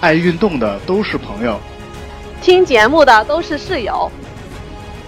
[0.00, 1.60] 爱运动的都是朋友，
[2.40, 4.10] 听节目的都是室友。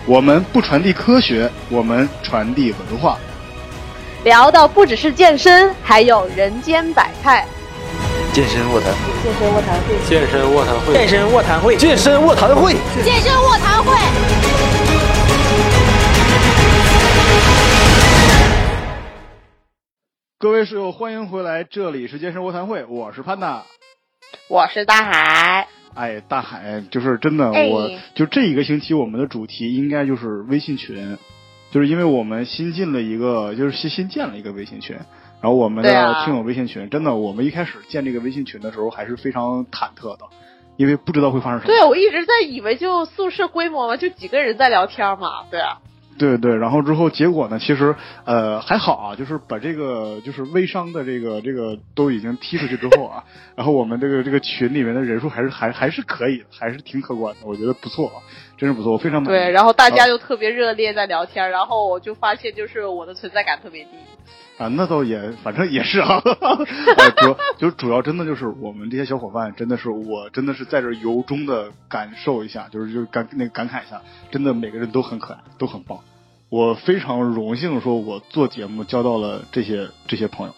[0.04, 3.16] 我们不传递科学，我们传递文化。
[4.22, 7.46] 聊的不只是健身，还有人间百态。
[8.34, 13.96] 健身卧谈会，健身卧谈会，健身卧谈会，健身卧谈会，健身卧谈会，健身卧谈会。
[20.38, 23.64] 各位室友，欢迎回来，这里是健身卧谈会，我是潘达，
[24.52, 25.66] 我是大海。
[25.94, 31.16] 哎，大海就是真的，哎我就这一个星期我们的主题应该就是微信群，
[31.70, 34.94] 就是因为我们新进了一个，就是新新建了一个微信群，
[35.40, 40.26] 然后我们的听友微信群，真的，我们一开始建这个微信群的时候还是非常忐忑的，
[40.76, 41.68] 因为不知道会发生什么。
[41.68, 45.44] 对，我一直在以为就宿舍规模嘛，就几个人在聊天嘛。
[45.50, 45.78] 对啊，
[46.22, 53.24] 对对，然后之后结果呢，其实呃还好啊，就是把这个就是微商的这个这个都已经踢出去之后啊，
[53.56, 58.22] 然后我们这个这个群里面的人数还是还还是可以的，还是挺可观的，我觉得不错，啊，
[58.56, 59.36] 真是不错，我非常满意。
[59.36, 63.90] 对，然后大家就特别热烈在聊天，然后我就发现就是我的存在感特别低。
[64.58, 66.22] 啊，那倒也，反正也是啊。
[66.22, 75.98] 呃主要就主要真的就是我们这些小伙伴，真的是我真的是在这由衷的感受一下，就是就感那个感慨一下，真的每个人都很可爱，都很棒。
[76.52, 80.54] 我非常荣幸，说我做节目交到了这些这些朋友，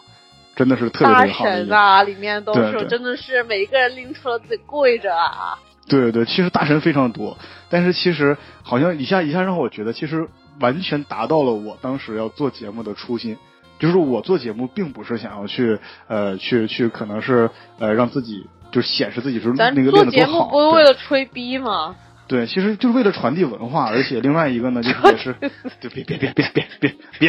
[0.56, 1.66] 真的是特别特大别好的一个。
[1.68, 5.56] 神啊，里面都是真的是每一个人拎出了自己跪着啊。
[5.86, 7.38] 对对，其实大神非常多，
[7.70, 10.26] 但是其实好像一下一下让我觉得，其实
[10.58, 13.36] 完全达到了我当时要做节目的初心，
[13.78, 15.78] 就是我做节目并不是想要去
[16.08, 21.94] 呃去去可能是呃让自己就显示自己是那咱个做节目练得多好，不是为了吹逼吗？
[22.26, 25.34] 对对，其实就是为了传递文化，而且另外一个呢，就是也是，
[25.80, 27.28] 对别别别别别别别，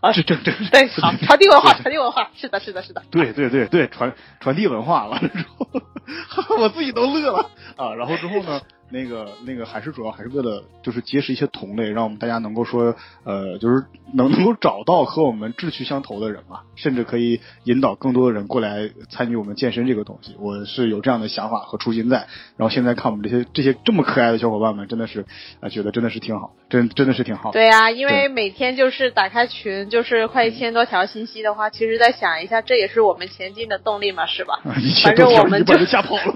[0.00, 3.02] 啊这这这对，好，传递文化，传递文化，是的，是的，是的。
[3.10, 5.66] 对对对对，传传递文化，完了之后，
[6.58, 7.94] 我自己都乐了啊。
[7.94, 20.34] 然后之后呢，那个那个还是主要还是为了就是结识一些同类，让我们大家能够说呃，就是能 能够找到和我们志趣相投的人嘛，甚至可以引导更多的人过来参与我们健身这个东西。
[20.38, 22.26] 我是有这样的想法和初心在。
[22.56, 25.24] 然后现在看我们这些这些这么可爱的小伙伴们，真的是
[25.60, 27.52] 啊、觉得真的是挺好，真真的是挺好。
[27.52, 34.60] 对啊，因为每天就是打开群，就是快一千多条信息的话，其实再想一下，这也是我们前进的动力嘛，是吧？
[34.64, 36.34] 啊， 一千反多条正我们就一本就吓跑了，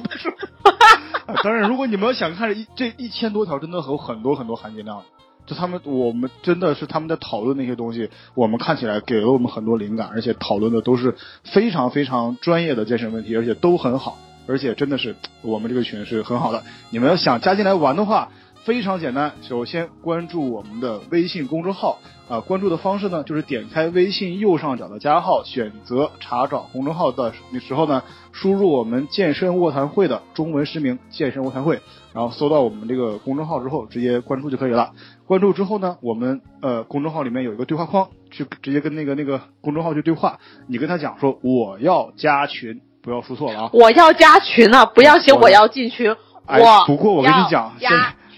[1.43, 5.03] 当然，如果你们要想看一这一千多条，真的有很多很多含金量。
[5.47, 14.17] 就他们，我们真的是他们在讨论那些东西，我们看起来给了我们很多灵感，而且讨论的都是非常非常专业的健身问题，而且都很好，
[14.47, 16.63] 而且真的是我们这个群是很好的。
[16.89, 18.31] 你们要想加进来玩的话，
[18.65, 21.99] 非常简单，首先关注我们的微信公众号。
[22.27, 28.03] 啊，关注的方式呢，就是点开微信右上角的加号，选择查找公众号的时候呢，
[28.33, 31.81] 输入我们健身卧谈会的中文实名“健身卧谈会”，
[32.15, 34.93] 然后搜到我们这个公众号之后，直接关注就可以了。
[35.27, 40.39] 关注之后呢，我们呃公众号里面有一个对话框，去直接跟那个那个公众号去对话，
[40.69, 43.71] 你跟他讲说我要加群，不要输错了啊。
[43.73, 46.15] 我要加群啊，不要写我要进群。
[46.47, 47.73] 哎我，不过我跟你讲，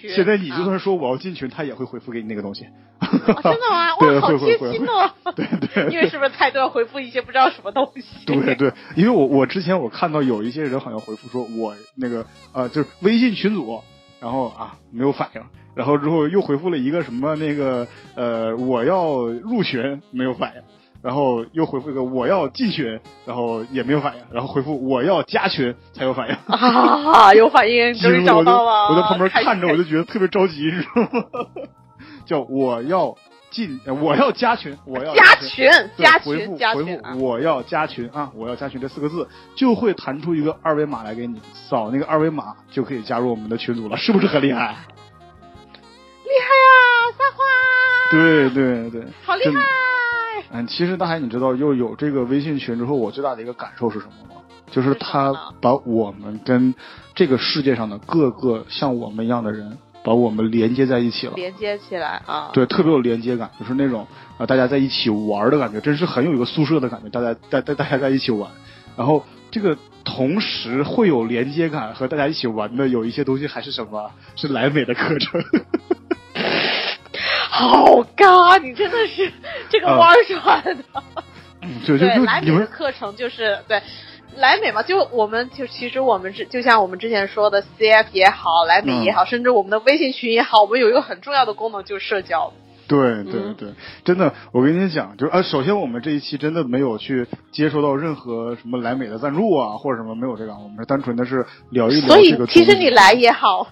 [0.07, 2.65] 群现在你就啊算说我要进群，他也会回复给你那个东西。
[2.65, 3.95] 哦真的吗？
[4.01, 5.11] 对，哇，好贴心哦！
[5.37, 8.25] 对对，因为是不是太多要回复一些不知道什么东西？
[8.27, 13.81] 对对，因为我我之前我看到有一些人好像回复说我那个呃就是微信群组，
[14.21, 15.43] 然后啊没有反应，
[15.75, 20.63] 然后之后又回复了一个什么那个呃我要入群没有反应，
[21.07, 26.35] 然后又回复一个我要进群，然后也没有反应，然后回复我要加群才有反应。
[26.35, 26.57] 哈
[27.13, 28.89] 哈，有反应，终于找到了。
[28.91, 31.09] 我在旁边看着，我就觉得特别着急，你知道吗？
[32.27, 33.15] 叫我要
[33.51, 35.71] 进，呃 我要加群，我要加群。
[35.97, 37.25] 加回复群，加回群啊复！
[37.25, 38.33] 我要加群啊！
[38.35, 44.75] 我要加群这四个字就会弹出一个二维码来给你，扫那个二维码就可以加入我们的群组了，是不是很厉害？
[46.25, 46.75] 厉害啊，
[47.17, 47.45] 撒花！
[48.11, 49.63] 对对对，好厉害！
[50.53, 54.41] 嗯，其实大海，你知道，又有这个微信群之后，我最大的一个感受是什么吗？
[54.71, 56.75] 就是是什么它把我们跟
[57.15, 61.33] 这个世界上的各个像我们一样的人，把我们连接在一起了。
[61.37, 62.51] 连接起来啊！
[62.53, 68.51] 对，特别有连接感，就是那种啊、呃大家在一起玩的感觉，真是很有一个宿舍的感觉，大家大大大家在一起玩，
[68.97, 74.11] 然后这个同时会有连接感和大家一起玩的有一些东西还是什么？
[74.37, 75.41] 是莱美的课程。
[77.57, 79.33] 好尬，你真的是
[79.71, 81.03] 这个啊弯儿转的。
[81.63, 83.81] 嗯对，就对，就莱美的课程就是对。
[84.37, 92.53] 莱美嘛，就我们就其实我们是就像我们之前说的，CF 也好，莱美也好，甚至我们的微信群也好，我们有一个很重要的功能就是社交。
[92.87, 93.69] 对对嗯对，
[94.05, 102.37] 真的，我跟你讲，就是呃，首先我们这一期真的没有去接收到任何什么莱美的赞助啊，或者什么没有这个，我们是单纯的是聊一聊所以。
[102.47, 103.67] 其实你，来也好，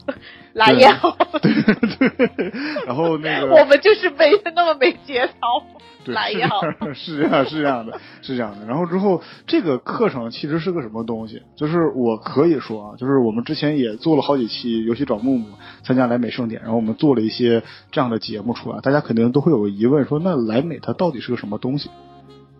[0.54, 2.52] 来也好，对对，
[2.86, 5.62] 然后那个 我们就是没那么没节操，
[6.04, 6.60] 对，来也好。
[6.94, 8.64] 是这样，是这样的，是这样的。
[8.64, 11.42] 然后之后，这个课程其实是个什么东西？
[11.56, 15.48] 就是我可以说啊，就是我们之前也做了好几期，尤其找木木
[15.82, 21.90] 参加莱美盛典，然后我们做了一些这样的节目出来，大家肯定都会有个疑问，说那莱美它到底是个什么东西？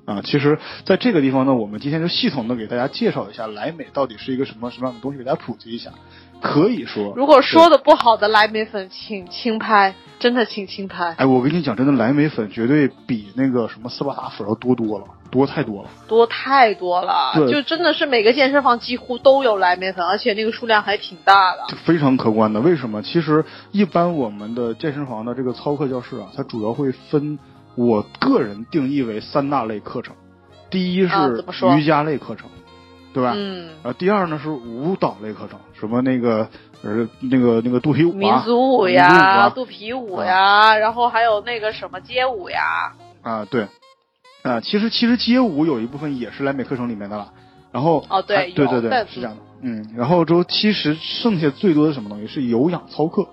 [0.04, 5.92] 啊，其实在这个地方呢，我们今天就系统的给大家介绍一下莱美到底是一个什么什么样的东西，给大家普及一下。
[6.40, 15.88] 可以说，如果说的不好的莱美粉，请轻拍，真的请轻拍，哎，我跟你讲，真的莱美粉绝对比那个什么斯巴达粉要多多了，多太多了。
[16.06, 21.76] 多太多了，对就真的是每个健身房几乎都有莱美粉，而且那个数量还挺大的。
[21.84, 22.60] 非常可观的。
[22.60, 23.02] 为什么？
[23.02, 27.38] 其实一般我们的健身房的这个操课教室啊，它主要会分
[27.74, 30.14] 我个人定义为三大类课程。
[30.70, 31.44] 第一是
[31.76, 32.48] 瑜伽类课程，
[33.14, 33.32] 对吧？
[33.36, 36.48] 嗯，呃，第二呢是舞蹈类课程，什么那个
[36.82, 43.68] 呃那个那个肚皮舞啊，民族舞呀，啊肚皮舞呀，然后还有那个什么街舞呀，啊，对，
[44.42, 47.32] 啊，其实其实街舞有一部分也是莱美课程里面的了。
[47.70, 52.26] 然后哦对还对对对，是这样的，嗯，然后之后其实剩下最多的什么东西？
[52.26, 53.28] 是有氧操课，啊，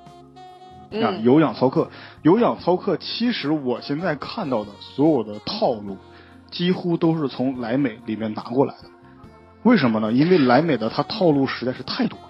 [0.91, 1.89] 嗯，有氧操课，
[2.23, 5.97] 有氧操课，其实我现在看到的所有的套路，
[6.49, 8.90] 几乎都是从莱美里面拿过来的。
[9.63, 10.11] 为什么呢？
[10.11, 12.25] 因为莱美的它套路实在是太多了。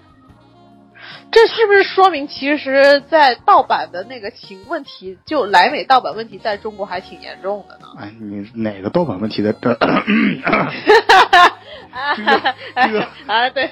[1.30, 7.86] 这是不是说明其实，在盗版的那个情问题，就莱美盗版问题，在中国还挺严重的呢？
[7.98, 9.76] 哎，你哪个盗版问题在这儿？
[11.92, 13.70] 啊 这个这个啊，对，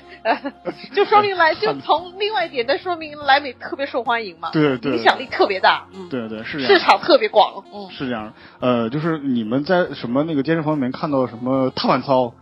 [0.94, 8.32] 就说明来，就从另外一点，再说明莱美特别受欢迎嘛，对对影响力特别大，嗯，对对是这样，市场特别广，嗯，是这样。
[8.60, 12.32] 呃，就是你们在什么那个健身房里面看到什么踏板操，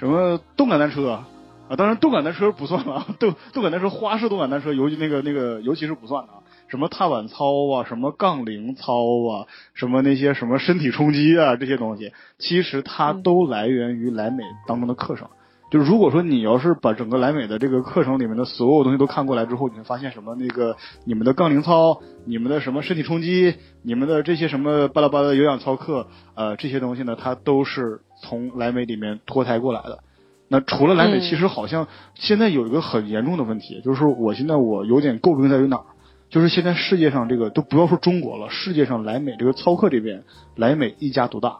[0.00, 6.38] 什么动感单车啊，当然动感单车不算了啊， 动动感单车花式动感单车，尤其那个那个尤其是不算的啊。
[6.68, 8.94] 什么踏板操啊，什么杠铃操
[9.28, 9.44] 啊，
[9.74, 15.28] 什么那些什么身体冲击啊，这些东西，其实它嗯都来源于莱美当中的课程。
[15.70, 30.00] 就如果说你要是把整个莱美的这个课程里面的所有东西都看过来之后，你会发现什么那个你们的杠铃操、你们的什么身体冲击、你们的这些什么巴拉巴拉的有氧操课，呃，这些东西呢，它都是从莱美里面脱胎过来的。
[30.48, 35.84] 那除了莱美，嗯其实好像现在有一个很严重的问题，就是我现在我有点诟病在于哪儿？
[36.28, 40.24] 就是现在世界上这个都不要说中国了，世界上莱美这个操课这边，
[40.56, 41.58] 莱美一家独大，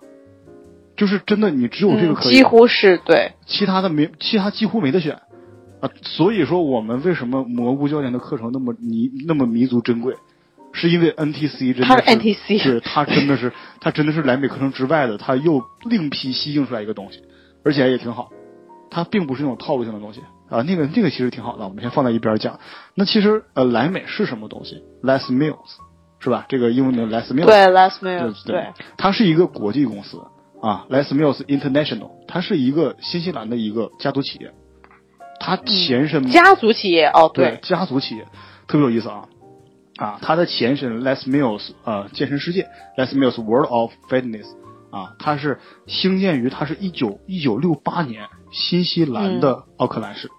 [1.01, 5.15] 就是真的你只有这个嗯可以，几乎是对，其他的没，其他几乎没得选
[5.81, 5.89] 啊。
[6.03, 10.15] 所以说，我们为什么蘑菇教练的课程那么弥那么弥足珍贵，
[10.75, 13.51] 是因为 NTC 真的他是 NTC 对他真的是
[13.81, 17.23] 他真的是莱美课程之外的，他又另辟蹊径出来一个东西，
[17.65, 18.29] 而且也挺好。
[18.91, 20.21] 它并不是那种套路性的东西
[20.51, 22.61] 啊，那个那个其实挺好的，我们先放在一边讲。
[22.95, 25.79] 那其实呃，莱美是什么东西？Les Mills
[26.19, 26.45] 是吧？
[26.51, 28.67] 这个英文的 Les Mills 对对 Meal，对，
[28.99, 30.19] 它是一个国际公司
[30.61, 34.53] 啊，Les Mills International，它是一个新西兰的一个家族企业，
[35.41, 37.51] 它前身、家族企业哦，对。
[37.53, 38.27] 对，家族企业
[38.67, 39.25] 特别有意思啊。
[39.97, 44.47] 啊，它的前身 Les Mills 呃健身世界 Les Mills World of Fitness
[44.91, 50.31] 啊，它是兴建于它是一九一九六八年新西兰的奥克兰市、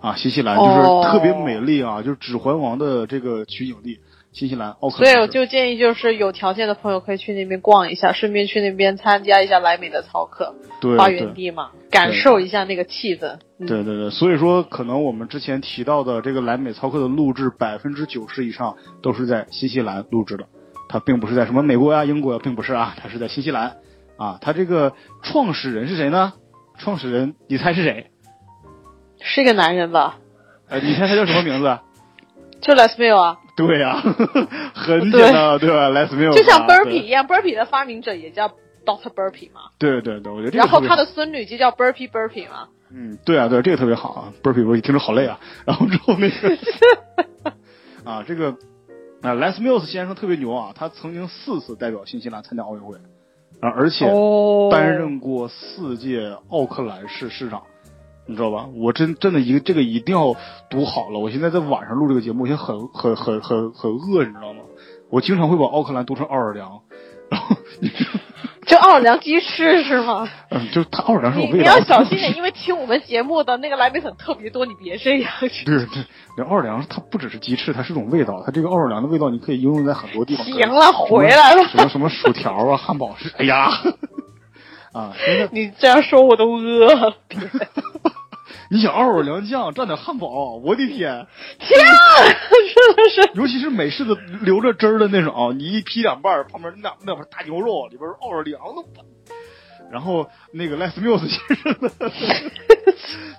[0.00, 1.08] 啊，新西兰就是哦。
[1.08, 4.00] 特别美丽啊，就是《指环王》的这个取景地，
[4.36, 5.26] 新西兰奥克所以我。
[5.26, 10.54] 就建议，就是有条件的朋友可以去那边逛一下，顺便去那边参加一下莱美的操课，
[10.98, 13.38] 花对对园地嘛，感受一下那个气氛。
[13.58, 20.44] 嗯对对对，所以说可能我们之前提到的这个莱美操课的录制，百分之九十以上都是在新西兰录制的，
[20.90, 23.78] 它并不是在什么美国呀、英国呀，并不是啊， 它是在新西兰
[24.18, 24.36] 啊。
[24.42, 26.34] 它这个创始人是谁呢？
[26.76, 28.10] 创始人，你猜是谁？
[29.18, 30.18] 是个男人吧？
[30.68, 31.78] 呃，你猜他叫什么名字？
[32.66, 33.94] 就 Les Mill 啊，对呀、
[34.74, 35.70] 很简单，对。
[35.70, 38.48] 吧？Les Mills，就像啊 Burpee 一样，Burpee 的发明者也叫
[38.84, 42.66] Doctor Burpee 嘛，对对对，我觉得这个然后他的孙女就叫 Burpee Burpee 嘛。
[42.90, 45.38] 嗯，对啊，对，这个特别好啊，burpee 我听着好累啊。
[45.64, 46.56] 然后之后那个
[48.04, 48.50] 啊，这个
[49.22, 52.96] 啊，Les Mills 先生特别牛啊，他曾经四次代表新西兰参加奥运会，
[53.60, 54.68] 啊，而且哦。
[54.70, 57.62] 担任过四届奥克兰市市长，
[58.26, 58.66] 你知道吧？
[58.74, 60.34] 我真真的一个这个一定要
[60.68, 61.18] 读好了。
[61.18, 64.60] 我现在在晚上录这个节目，我现在很很很很很饿，你知道吗？
[65.10, 66.80] 我经常会把奥克兰读成奥尔良，
[67.30, 68.10] 然后你知道
[68.66, 70.28] 就奥尔良鸡翅是吗？
[70.50, 71.56] 嗯，就它奥尔良是味道。
[71.56, 75.30] 你要小心点，因为听我们节目的那个来宾粉特别多，你别这样。
[75.40, 75.48] 对
[75.86, 75.86] 对，
[76.36, 78.42] 那奥尔良它不只是鸡翅，它是种味道。
[78.44, 80.44] 它这个奥尔良的味道，你可以应用在很多地方。
[80.44, 81.62] 行了，回来了。
[81.68, 83.70] 什么什么薯条啊，汉堡是，哎呀，
[84.92, 85.14] 啊，
[85.52, 87.14] 你这样说我都饿了。
[88.68, 91.26] 你想奥尔良酱蘸点汉堡，我的天！
[91.60, 91.94] 天啊，
[92.74, 93.30] 真的是。
[93.34, 98.82] 尤其是美式的留着汁儿的那种，你一劈两半，旁边那那块大牛肉里边是奥尔良的，
[99.90, 102.10] 然后那个 Les Mills 先生的，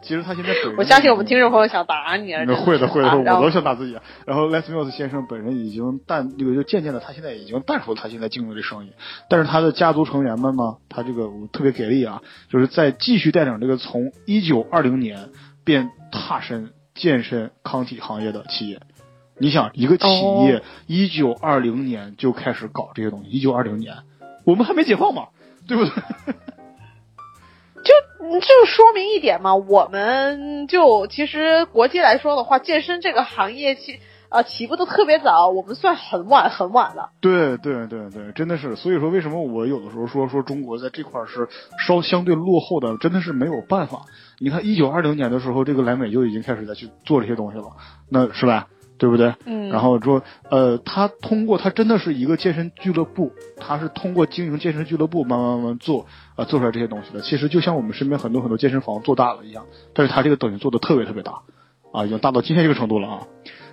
[0.02, 3.98] 其实他现在本人我相信我们听众朋友想打你会的会的，我都想打自己。
[4.26, 8.94] 然后 Les Mills 先生本人已经淡，这个就渐渐的，他现在已经淡出了他现在经营的生意。
[9.30, 15.30] 但是他的家族成员们呢，他这个我特别给力啊，就是在继续带领这个从一九二零年
[15.64, 18.80] 便踏身健身康体行业的企业。
[19.40, 20.08] 你想，一个企
[20.46, 23.98] 业一九二零年就开始搞这些东西，一九二零年
[24.46, 25.28] 我们还没解放嘛，
[25.68, 25.94] 对不对？
[27.84, 27.94] 就
[28.40, 34.00] 就说明一点嘛，我们就其实国际来说的话，健身这个行业其。
[34.30, 37.12] 啊起步都特别早，我们算很晚很晚了。
[37.22, 41.48] 对对对对，真的是，所以说为什么我有的时候说说中国在这块儿是
[41.88, 44.02] 稍相对落后的，真的是没有办法。
[44.40, 47.68] 你看，一九二零年的时候，这个莱美就已经开始在去做这些东西了，
[48.10, 48.68] 那是吧？
[48.98, 49.34] 对不对？
[49.46, 57.22] 嗯然后说，呃，他通过他真的是一个健身俱乐部，他是通过经营健身俱乐部慢慢慢慢做，呃，做出来这些东西的。
[57.22, 61.42] 其实就像我们身边很多很多健身房做大了一样，但是他这个等于做的特别特别大，
[61.92, 63.20] 啊，已经大到今天这个程度了啊。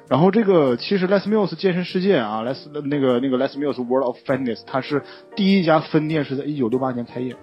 [0.08, 5.02] 然后这个其实 Les Mills 健身世界啊，Les 那个那个 Les Mills World of Fitness，它是
[5.34, 7.34] 第一家分店是在一九六八年开业，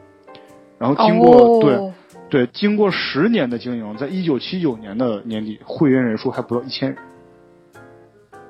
[0.77, 1.59] 然后经过、哦、
[2.29, 6.97] 对对经过十年的经营，在一九七九年的年底，会员人数还不到一千人。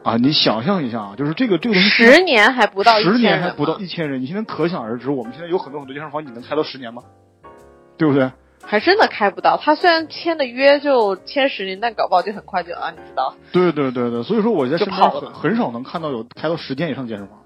[0.03, 7.03] 啊，你想象一下啊，就是这个这个东西，十年还不到十年还不到一千人，你现在可想而知，我们现在有很多很多健身房，你能开到十年吗？
[7.97, 8.31] 对不对？
[8.63, 9.57] 还真的开不到。
[9.57, 13.35] 他虽然签的约就签十年，但搞不好就很快就啊，你知道？
[13.51, 17.40] 对对对对，所以说我在身边很很少能看到有开到十间以上健身房。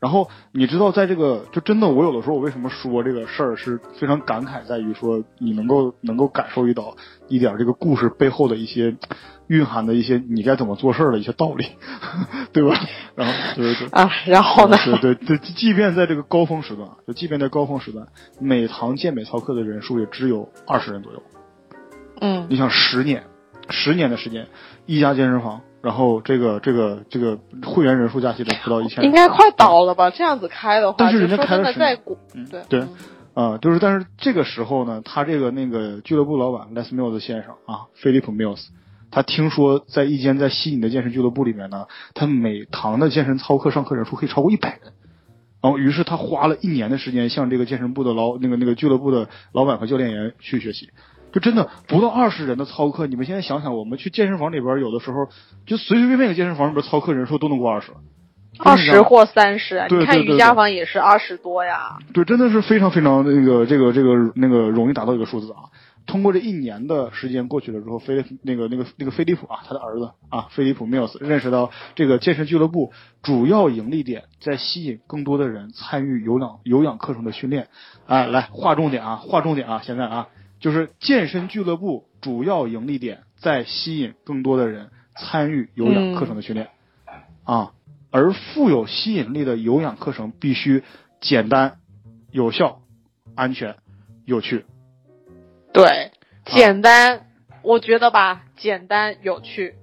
[0.00, 8.96] 然后你知道，在这个就真的，我有的时候我为什么说这个事儿是非常感慨，在于说你能够能够感受一到一点这个故事背后的一些
[9.48, 11.66] 蕴含的一些你该怎么做事儿的一些道理，
[12.52, 12.78] 对吧？
[13.16, 13.88] 然后对对对。
[13.88, 14.76] 啊，然后呢？
[15.00, 18.06] 对对对，即便在这个高峰时段，就即便在高峰时段，
[18.40, 21.22] 每堂健美操课的人数也只有二十人左右。
[22.20, 23.24] 嗯，你想十年，
[23.68, 24.46] 十年的时间，
[24.88, 30.10] 一家健身房，然后这个这个这个会员人数加起来不到一千，应该快倒了吧？
[30.10, 32.88] 这样子开的话，但是人家开的在国，嗯对对，
[33.34, 38.68] 啊、就是但是这个时候呢，他这个那个俱乐部老板 Les Mills 先生啊，菲利普 Mills，
[39.10, 44.94] 他听说在一间在悉尼的健身俱乐部里面呢，他每堂的健身操课上课人数可以超过一百人。
[45.60, 50.90] 然后，于是他花了一年的时间向这个健身部的老那个那个俱乐部的老板和教练员去学习，
[51.32, 53.06] 就真的不到二十人的操课。
[53.06, 55.26] 你们现在想想，我们去健身房里边，有的时候
[55.66, 57.92] 就随随便便一个健身房里边操课人数都能过二十，
[58.58, 61.98] 二十或三十，你看瑜伽房也是二十多呀。
[62.12, 65.70] 对，真的是非常非常那个这个这个那个容易达到一个数字啊。
[66.06, 72.92] 通过这一年的时间过去了之后，菲利那个那个那个菲利普啊，他的儿子啊，菲利普 Mills 认识到这个健身俱乐部
[73.22, 77.68] 主要盈利点在吸引更多的人参与有氧有氧课程的训练。
[78.06, 80.28] 啊，来划重点啊，划重点啊，现在啊，
[80.60, 86.68] 就是健身俱乐部主要盈利点在吸引更多的人参与有氧课程的训练、
[87.44, 87.72] 啊，
[88.10, 90.82] 而富有吸引力的有氧课程必须
[91.20, 91.78] 简单、
[92.30, 92.80] 有效、
[93.34, 93.76] 安全、
[94.24, 94.64] 有趣。
[95.72, 96.12] 对，
[96.44, 97.26] 简单，
[97.62, 99.74] 我觉得吧，简单有趣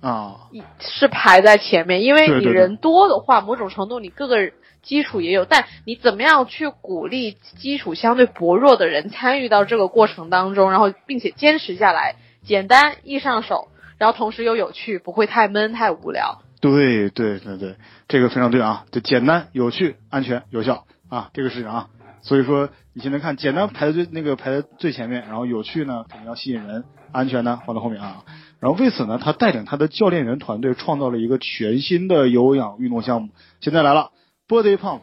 [0.00, 0.48] 啊，
[0.80, 4.38] 是排在前面，因为你人多的话，某种程度你各个
[4.84, 12.14] 基础也有，但你怎么样去鼓励基础相对薄弱的人参与到这个过程当中，然后并且坚持下来，
[12.44, 16.42] 简单易上手，然后同时又有趣，不会太闷太无聊。
[16.60, 17.76] 对对对对，
[18.08, 21.88] 这个非常对啊，就简单、有趣、安全、有效啊，这个是啊。
[22.22, 28.24] 所以说，你现在看，简单排在最那个排在最前面，然后有趣呢肯定要吸引人，安全呢放在后面啊。
[28.60, 33.28] 然后为此呢，他带领他的教练员团队创造了一个全新的有氧运动项目。
[33.60, 34.10] 现在来了
[34.48, 35.00] ，Body Pump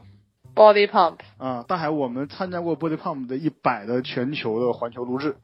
[0.53, 5.38] Body pump，啊，大海，我们参加过 Body Pump 的一百的全球的环球录制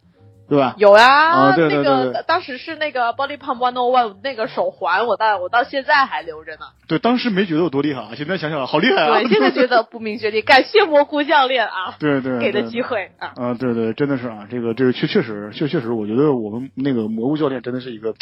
[0.50, 0.76] 对吧？
[0.78, 6.68] 有呀，啊对对那对对个当时是那个 Body Pump One O One 那个手环，我到我到现在还留着呢。
[6.88, 9.20] 对，当时没觉得有多厉害啊，现在想想好厉害啊！
[9.20, 13.34] 对，现在觉得不明觉厉，感谢蘑菇教练啊， 对对给的机会啊。
[13.36, 18.14] 啊，对对，真的是啊，这个这个确确实确确实，我觉得我们那个蘑菇教练真的是一个，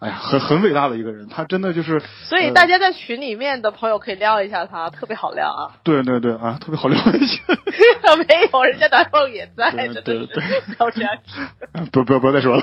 [0.00, 5.78] 哎呀，很很伟大的一个人，他真的就是，所以呃大家在群里面的朋友可以撩一下他，特别好撩啊。
[5.84, 7.42] 对对对啊，特别好撩一下。
[8.18, 11.12] 没有，人家男朋友也在，的是对对不要这样。
[11.92, 12.62] 不不要不要再说了，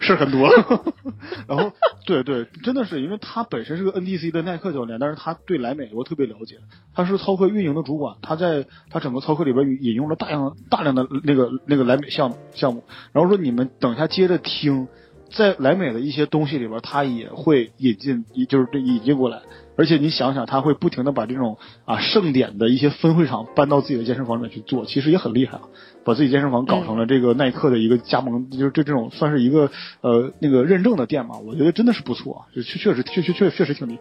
[0.00, 0.48] 事儿很多。
[1.48, 1.72] 然后
[2.06, 6.56] 对对，真的是因为他本身是个 NTC 的耐克教练，但是他对莱美我特别了解，
[6.94, 14.88] 他是操课运营的主管，他在他整个操课里边引用了大量大量的那个那个莱美项目项目，然后说你们等一下接着听。
[15.30, 19.40] 在莱美的一些东西里边，他也会引进，也就是这引进过来。
[19.76, 25.62] 而且你想想，他会不停的把这种啊盛典的一些分会场搬到自己的健身房里面去做，其实也很厉害啊。
[26.04, 29.70] 把自己健身房搞成了这个耐克的一个加盟，就是这这种算是一个
[30.00, 34.00] 呃那个认证的店嘛，我觉得真的是不错啊，就确确实确确确确实挺厉害。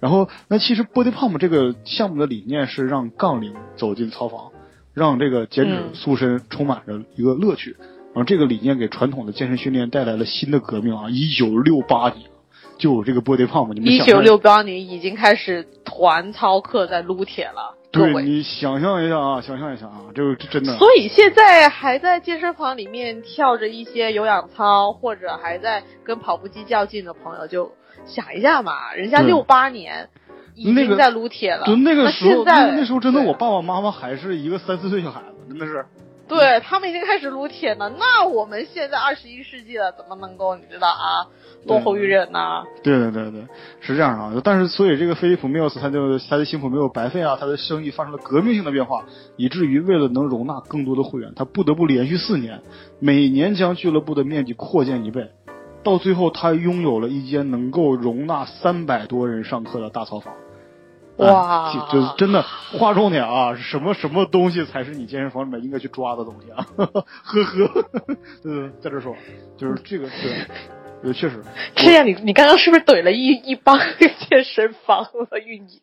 [0.00, 4.50] 然后那其实 Body Pump 这个项目的理念是让杠铃走进操房，
[4.94, 7.76] 让这个减脂嗯塑身充满着一个乐趣。
[8.14, 11.08] 然后这个理念给传统的健身训练带来了新的革命啊！
[11.08, 12.28] 一九六八年
[12.76, 18.12] 就有这个 Body Pump，一九六八年已经开始团操课在撸铁了，各位。
[18.14, 20.76] 对你想象一下啊，想象一下啊，这个这真的。
[20.78, 27.72] 所以现在还在健身房里面跳着一些有氧操，或者还在跟跑步机较劲的朋友，就
[28.06, 30.08] 想一下嘛，人家六八年
[30.54, 35.84] 已经在撸铁了，就那个时候，现在那那时候真的，我爸爸妈妈还是一个三四岁小孩子，真的是。
[36.32, 41.28] 对他们已经开始撸铁了，那我们现在二十一世纪了，怎么能够你知道啊，
[41.66, 42.62] 落后于人呢？
[42.82, 43.42] 对对对对，
[43.80, 44.40] 是这样啊。
[44.42, 49.04] 但是所以这个菲利普缪斯他就他的辛苦没有白费啊，他的生意发生了革命性的变化，
[49.36, 52.62] 以至于为了能容纳更多的会员，他不得不连续四年，
[52.98, 55.30] 每年将俱乐部的面积扩建一倍，
[55.84, 60.32] 到最后他拥有了一间能够容纳三百多人上课的大草房。
[61.18, 63.54] 哇啊就就是真的划重点啊！
[63.56, 66.66] 什么什么东西才是你健身房里面应该去抓的东西啊？
[66.76, 67.04] 呵呵，
[68.44, 69.14] 嗯，在这说，
[69.56, 70.46] 就是这个对，
[71.04, 71.42] 呃，确实，
[71.76, 73.78] 这样你你刚刚是不是怼了一一帮
[74.28, 75.80] 健身房的运营？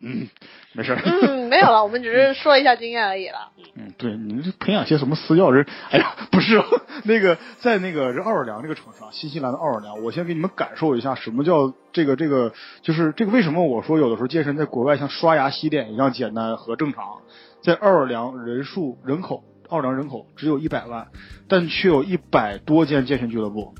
[0.00, 0.28] 嗯，
[0.72, 1.00] 没事儿。
[1.04, 3.50] 嗯，没有了，我们只是说一下经验而已了。
[3.74, 5.52] 嗯，对，你们这培养些什么私教？
[5.52, 6.64] 这，哎呀，不是、啊，
[7.04, 17.18] 那个在那个这奥尔良这个城市啊，新西兰的奥尔良，我先给你们感受一下什么叫这个这个，就是这个为什么我说有的时候健身在国外像刷牙洗脸一样简单和正常，
[17.62, 21.08] 在奥尔良人数人口，奥尔良人口只有一百万，
[21.48, 23.74] 但却有一百多间健身俱乐部，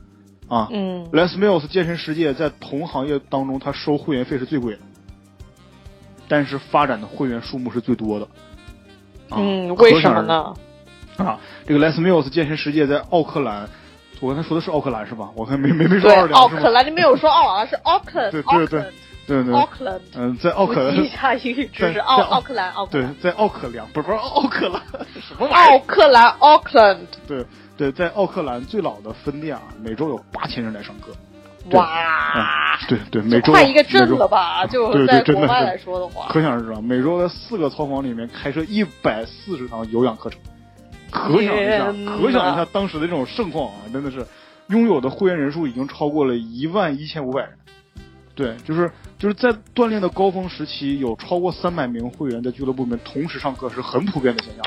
[0.49, 4.81] 啊，嗯 Les Mills 健身世界在同行业当中，它收会员费是最贵的，
[6.31, 8.25] 但是发展的会员数目是最多的。
[9.31, 10.23] 啊嗯，为什么？
[10.23, 10.55] 呢？
[11.17, 13.69] 啊，这个 Les Mills 健身世界在奥克兰，
[14.21, 15.29] 我刚才说的是奥克兰是吧？
[15.35, 16.61] 我看没没没说对奥尔，良是吗？
[16.61, 18.85] 奥克兰，你没有说奥尔良是奥克兰，对对对
[19.27, 24.81] 对对，奥克兰，嗯，在奥克兰，下英语知识，在奥在奥奥克兰，奥克对兰，，在奥克良，不是不是奥克兰，
[25.21, 25.83] 什么玩意奥儿？
[25.87, 27.45] 克兰，Auckland，对
[27.77, 31.13] 对，在奥克兰最老的分店啊，每周有八千人来上课。
[31.69, 34.65] 对哇，对对，每周快一个镇了吧？
[34.67, 40.41] 就对对在国外来说的话，可想而知啊，每周在四个操房里面开设一百四十堂有氧课程，
[41.11, 41.85] 可想一下，
[42.17, 44.27] 可想一下当时的这种盛况啊，真的是
[44.69, 47.51] 拥有的会员人数已经超过了一万一千五百人。
[48.35, 54.65] 对，就是就是在锻炼的高峰时期，有超过三百名会员在俱乐部里面同时上课是很普遍的现象。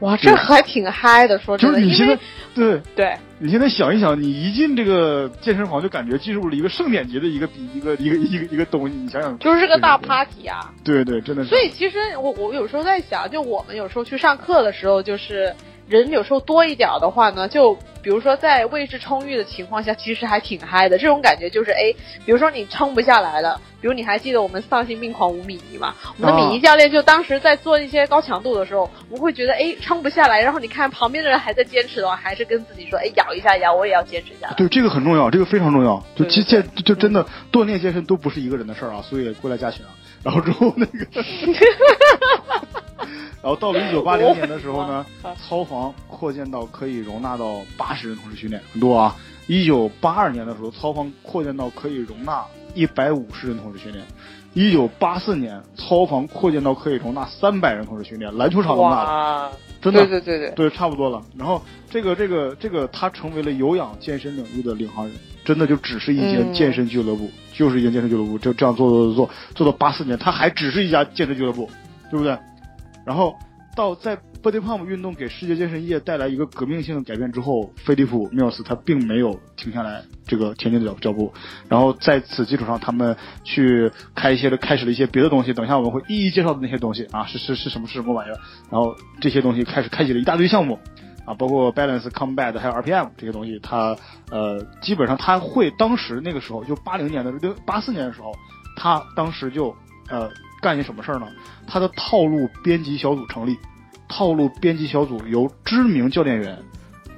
[0.00, 2.18] 哇，这还挺嗨的，说就真的，是你现在
[2.54, 2.80] 对。
[2.94, 10.72] 对，你现在想一想，你一进这个健身房就感觉进入了一个盛典级的一个比一个一个一个一个东西，你想想，就是个大 party 啊。
[10.84, 11.48] 对对，真的是。
[11.48, 15.54] 所以其实我我有时候在想，就我们有时候去上课的时候，就是
[15.88, 20.98] 人有时候多一点儿的话呢，就比如说在位置充裕的情况下，其实还挺嗨的。
[20.98, 21.94] 这种感觉就是，哎，
[22.24, 25.94] 比如说你撑不下来了，比如你还记得我们丧心病狂五米一嘛？
[26.18, 30.42] 我们的啊米一教练就当时在做一些高强度的时候，我们会觉得，哎，撑不下来。
[30.42, 34.54] 然后你看旁边的人还在坚持的话，还是跟自己说，哎，咬一下牙，我也要坚持下来。
[34.54, 36.02] 对，这个很重要，这个非常重要。
[36.16, 39.92] 就对其对健就真的锻炼健身都不是一个人的事儿啊，所以过来加群啊。
[40.24, 41.06] 然后之后那个，
[43.42, 49.14] 然后到了一九八零年的时候呢啊，操 房扩建到可以容纳到八十人同时训练，很多啊。
[49.46, 52.44] 一九八二年的时候，操房扩建到可以容纳
[52.74, 54.04] 一百五十人同时训练。
[54.54, 59.10] 一九八四年，操房扩建到可以容纳三百人同时训练，篮球场都大了。
[59.44, 61.22] 哇，真的对对对对，对，差不多了。
[61.36, 71.70] 然后这个这个这个，他成为了有氧健身领域的领航人，真的就只是一间嗯健身俱乐部，就是一间健身俱乐部，就这样做做做做做到八四年，他还只是一家健身俱乐部，
[72.10, 72.36] 对不对？
[73.06, 73.34] 然后
[73.76, 81.32] 到在 Body Pump 运动给世界健身业带来一个革命性的改变之后，菲利普缪斯他并没有停下来这个前进的脚脚步，
[81.68, 87.04] 然后在此基础上，他们去开一些的开始了一些别的东西，等一下我们会一一介绍的那些东西。
[87.12, 88.38] 啊，是是是什么是什么玩意儿，
[88.70, 90.78] 然后这些东西开始开启了一大堆项目。
[91.26, 93.96] 啊，包括 balance、combat 还有 RPM 这些东西，它
[94.30, 98.32] 呃基本上它会当时那个时候就八零年的六八四年的时候，
[98.76, 99.74] 他当时就
[100.08, 100.30] 呃
[100.66, 101.28] 干些什么事儿呢？
[101.64, 103.56] 他的套路编辑小组成立，
[104.08, 106.60] 套路编辑小组由知名教练员、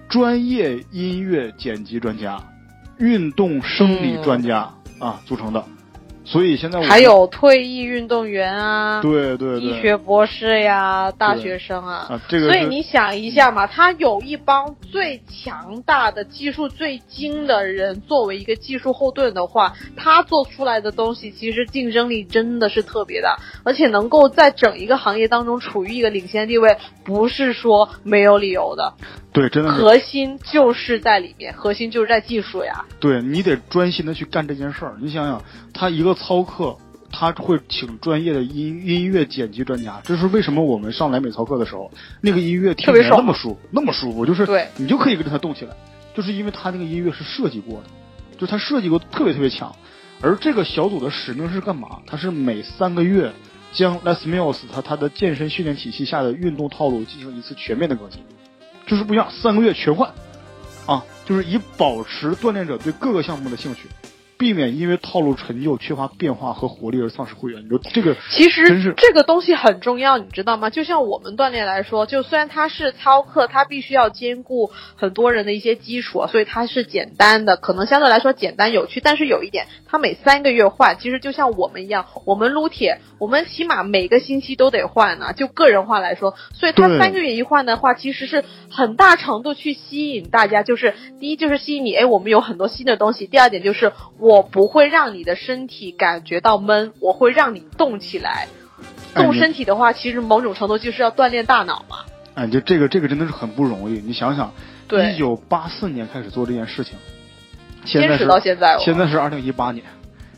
[0.06, 2.38] 专业音乐剪辑专家、
[2.98, 5.64] 运动生理专家、啊组成的，
[6.30, 12.06] 所以现在还有退役运动员啊，对对对医学博士呀，大学生啊。
[12.10, 28.92] 啊这个所以你想一下嘛，他有一帮最强大的、技术最精的人作为一个技术后盾的话，他做出来的东西其实竞争力真的是特别大，而且能够在整一个行业当中处于一个领先地位，不是说没有理由的。
[29.38, 32.84] 对真的核心就是在里面，核心就是在技术呀。
[32.98, 34.96] 对你得专心的去干这件事儿。
[35.00, 35.40] 你想想，
[35.72, 36.76] 他一个操课，
[37.12, 41.88] 他会请专业的音音乐剪辑专家，这是为什么我们上莱美操课的时候，
[42.20, 45.76] 那个音乐听起来特别爽那么舒服，那么舒服，就是对你就可以跟着他动起来，
[46.16, 47.84] 就是因为他那个音乐是设计过的，
[48.38, 49.72] 就他设计过特别特别强。
[50.20, 52.00] 而这个小组的使命是干嘛？
[52.04, 53.32] 他是每三个月
[53.72, 58.20] 将 Les Mills 他他的健身训练体系下的运动套路进行一次全面的更新，
[58.88, 60.10] 就是不一样，三个月全换。
[60.86, 63.82] 啊，就是以保持锻炼者对各个项目的兴趣，
[64.38, 67.64] 避免因为套路陈旧、缺乏变化和活力而丧失会员。
[67.64, 70.70] 你说这个其实这个东西很重要，你知道吗？
[70.70, 79.00] 就像我们锻炼来说，就虽然它是操课，它必须要兼顾很多人的一些基础，所以它是简单的，可能相对来说简单有趣。
[79.00, 85.32] 但是有一点，它每三个月换，其实就像我们一样，我们撸铁，我们起码每个星期都得换呢。
[85.32, 90.62] 就个人化来说，所以它三个月一换的话，其实是很大程度去吸引大家。
[90.62, 98.48] 就是第一就是吸引你，哎，我们有很多新的东西；第二点就是我不会让你的身体感觉到闷，我会让你动起来。
[99.14, 101.98] 动身体的话，其实某种程度就是要锻炼大脑嘛。
[102.34, 104.00] 哎，就这个这个真的是很不容易。
[104.00, 104.52] 你想想，
[104.86, 106.96] 对一九八四年开始做这件事情，
[107.84, 109.84] 坚持是到现在哦现在是二零一八年，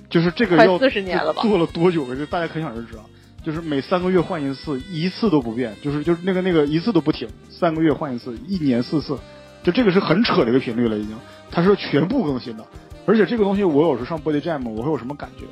[0.09, 2.17] 就是这个要快40年了吧做了多久了？
[2.17, 3.05] 就大家可想而知啊。
[3.43, 9.19] 就是每三个月换一次，一次都不变，就是就是那个那个一次都不停，三个月换一次，一年四次，
[9.63, 11.17] 就这个是很扯的一个频率了，已经，
[11.51, 12.65] 它是全部更新的。
[13.07, 15.45] 而且这个东西，我有时候上 Body Jam，我会有什么感觉？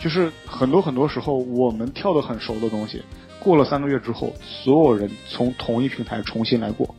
[0.00, 3.02] 就是很多很多时候，我们跳的很熟的东西，
[3.40, 6.94] 过了三个月之后，所有人从同一平台重新来过，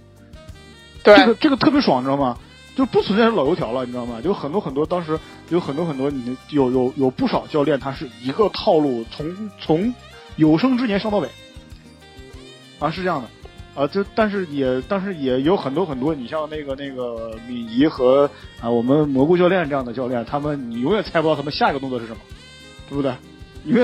[1.04, 2.38] 对这个这个特别爽，你知道吗？
[2.76, 4.22] 就不存在老油条了，你知道吗？
[4.22, 9.94] 就很多很多，当时有很多很多，你有有有不少教练，他是一个套路，从从
[10.38, 11.30] 有生之年上到尾，
[12.80, 13.30] 啊，是这样的。
[13.80, 22.20] 啊，就但是也但是也有很多很多，你像那个那个米仪和啊我们蘑菇教练这样的教练，他们你永远猜不到他们下一个动作是什么，
[22.90, 23.14] 对不对？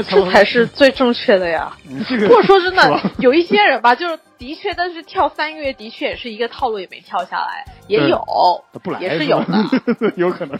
[0.10, 1.76] 这才是最正确的呀。
[1.90, 2.28] 嗯这个。
[2.28, 8.20] 或者说真的，有一些人吧，就是的确，但是跳三个月的确也是一个套路，也没跳下来，也有，
[8.84, 10.60] 不来也是有的， 有可能。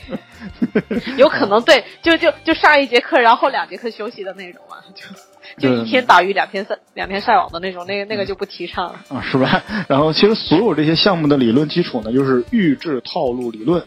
[1.18, 9.00] 有可能对，就就就上一节课，然后两节课休息的那种嘛，就就一天打鱼两天晒两天晒网的那种，那个那个就不提倡了。
[9.10, 9.64] 啊，是吧？
[9.88, 13.84] 然后其实所有这些项目的理论基础呢，就是预制套路理论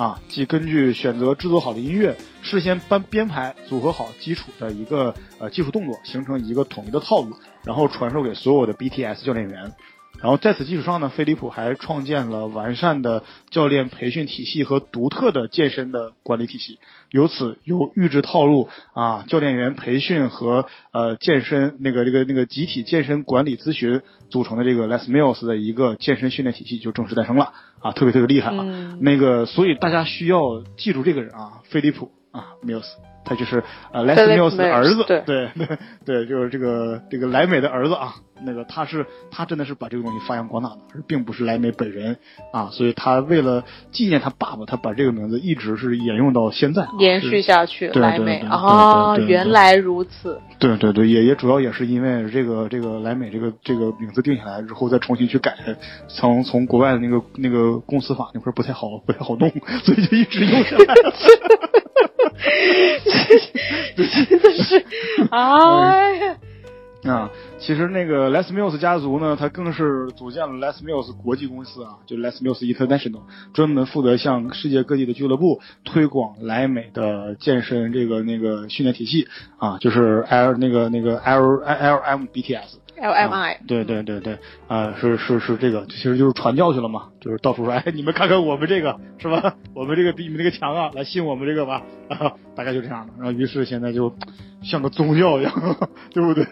[0.00, 9.74] 啊，即根据选择制作好的音乐，事先编编排组合好基础的一个呃技术动作，形成一个统一的套路，然后传授给所有的 BTS 教练员。
[10.18, 16.78] 然后在此基础上呢，飞利浦还创建了完善的教练培训体系和独特的健身的管理体系，
[17.10, 28.58] 由此由预制套路啊、教练员培训和呃健身那个这个那个集体健身管理咨询组成的这个 Les Mills 的一个健身训练体系就正式诞生了啊，特别特别厉害啊！
[28.60, 33.09] 嗯那个所以大家需要记住这个人啊，飞利浦啊 Mills。
[33.24, 35.68] 他就是呃莱斯缪斯的儿子，对对 对
[36.04, 42.16] 对，就是这个这个莱美的儿子啊，那个他是他真的是把这个东西发扬光大的，而并不是莱美本人
[42.52, 50.40] 啊，所以他为了纪念他爸爸，他把这个名字一直是沿用到现在啊，延续下去，莱美啊，原来如此。
[50.58, 55.56] 对对对，也也主要也是因为这个这个莱美这个这个名字定下来之后，再重新去改，
[56.08, 59.50] 从从国外的那个那个公司法那块不太好不太好弄，
[59.84, 61.14] 所以就一直用下来了。
[63.96, 64.84] 真的是，
[65.30, 73.22] 哎呀，啊，其实那个 Les Mills 家族呢，他更是组建了 Les Mills 国际公司啊，就 Les Mills International，
[73.54, 79.28] 专门负责向世界各地的俱乐部推广莱美的健身这个那个训练体系
[79.58, 82.78] 啊，就是 L 那个那个 L L M B T S。
[83.00, 89.56] LMI，对对对对，啊、是是是这个，其实就是传教去了嘛，就是到处说，哎，你们看看我们这个是吧？
[89.74, 93.12] 我们这个比你们那个强啊，来信我们这个吧，啊，大概就这样的。
[93.16, 94.14] 然后于是现在就
[94.62, 95.52] 像个宗教一样，
[96.12, 96.46] 对不对？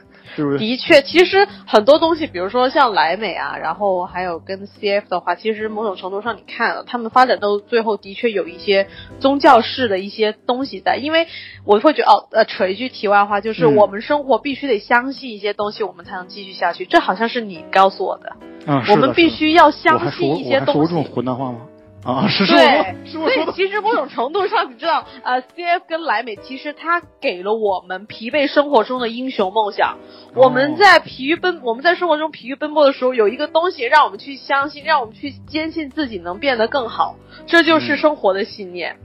[0.59, 8.89] 的确，其实很多东西，比如说像莱美啊，然后还有跟 CF 的话，其实某种程度上你看了，他们发展到最后的确有一些
[9.21, 11.27] 宗教式的一些东西在，因为
[11.65, 16.85] 我会觉得哦，呃，扯一句题外话，就是嗯我们生活必须得相信一些东西，我们才能继续下去。
[16.87, 18.37] 这好像是你告诉我的，
[18.67, 21.11] 嗯，我们必须要相信一些我还说过这种东西。
[21.15, 21.61] 混蛋话吗？
[22.09, 22.57] 啊，是是
[23.05, 23.53] 是我所以。
[23.53, 29.99] 其实某种程度上，你知道，呃，CF 跟莱美其实它给了我们疲惫生活中的英雄梦想。
[30.35, 37.17] 哦我们在疲于奔，我们在生活中疲于奔波的时候，有一个东西让我们去相信，让我们去坚信自己能变得更好，
[37.47, 38.97] 这就是嗯生活的信念。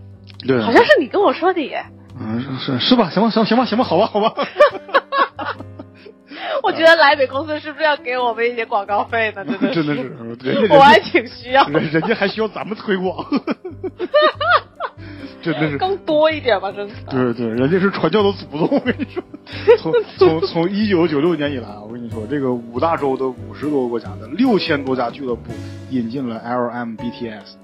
[0.48, 1.84] 对，好像是你跟我说的耶。
[2.18, 3.10] 嗯是是是吧？
[3.10, 4.34] 行吧行行吧行吧，好吧好吧。
[6.64, 9.44] 我觉得莱美公司是不是要给我们一些广告费呢？
[9.46, 13.26] 真的 真的是，我 还挺需要，家人人家还需要咱们推广，
[15.42, 15.78] 真的是。
[15.78, 16.94] 更多一点吧，真的。
[17.10, 19.24] 对对，人家是传教的祖宗，我跟你说，
[19.78, 25.52] 从从从一九九六年以来啊，我跟你说，这个五大洲的五十多个国家的六千多家俱乐部
[25.90, 27.56] 引进了 LMBTS，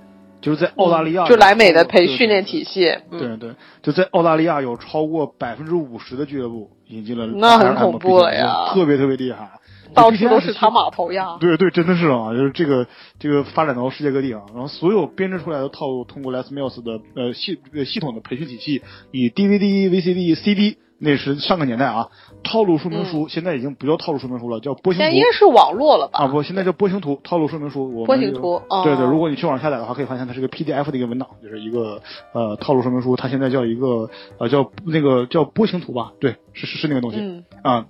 [0.41, 9.49] 就是在澳大利亚就莱美的培训练体系，嗯，对对，就在澳大利亚有超过百分之五十的俱乐部引进了那很恐怖了呀特别特别厉害，
[9.93, 11.37] 到处都是他码头呀。
[11.39, 12.85] 对对，真的是啊，就是这个
[13.17, 22.09] 这个发展到世界各地啊，然后所有编制出来的套路，通过 Les Mills 的呃系呃系统的培训体系，以 DVD、VCD、CD，那是上个年代啊，
[22.43, 26.19] 套路说明书、现在已经不叫套路说明书了，叫波形图现在应该是网络了吧？
[26.19, 27.85] 啊，不，现在叫波形图套路说明书。
[27.85, 32.01] 我们波形图哦对对，如果你去网上下载的话，可以发现它是个 PDF 的一个文档，就是一个
[32.33, 37.17] 呃套路说明书，它现在叫一个呃叫那个叫波形图吧，对，是是是那个东西。
[37.19, 37.85] 嗯，啊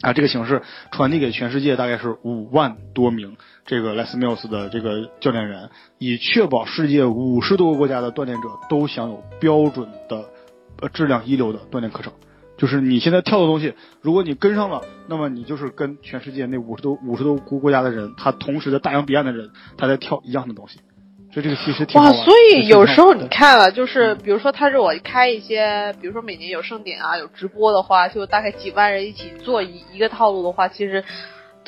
[0.00, 10.24] 啊，这个形式传递给全世界大概是五万多名这个 Les Mills 的这个教练员，以确保世界五十多个国家的锻炼者都享有标准的、
[10.80, 12.12] 呃质量一流的锻炼课程。
[12.58, 20.80] 就是你现在跳的东西，如果你跟上了，那么你就是跟全世界那五十多五十多国国家的人，他同时在大洋彼岸的人，他在跳一样的东西。
[21.30, 31.04] 所以这个其实挺好哇，所以有时候你看了，就是比如说他是我开一些，比如说每年有盛典啊，有直播的话，就大概几万人一起做一一个套路的话，其实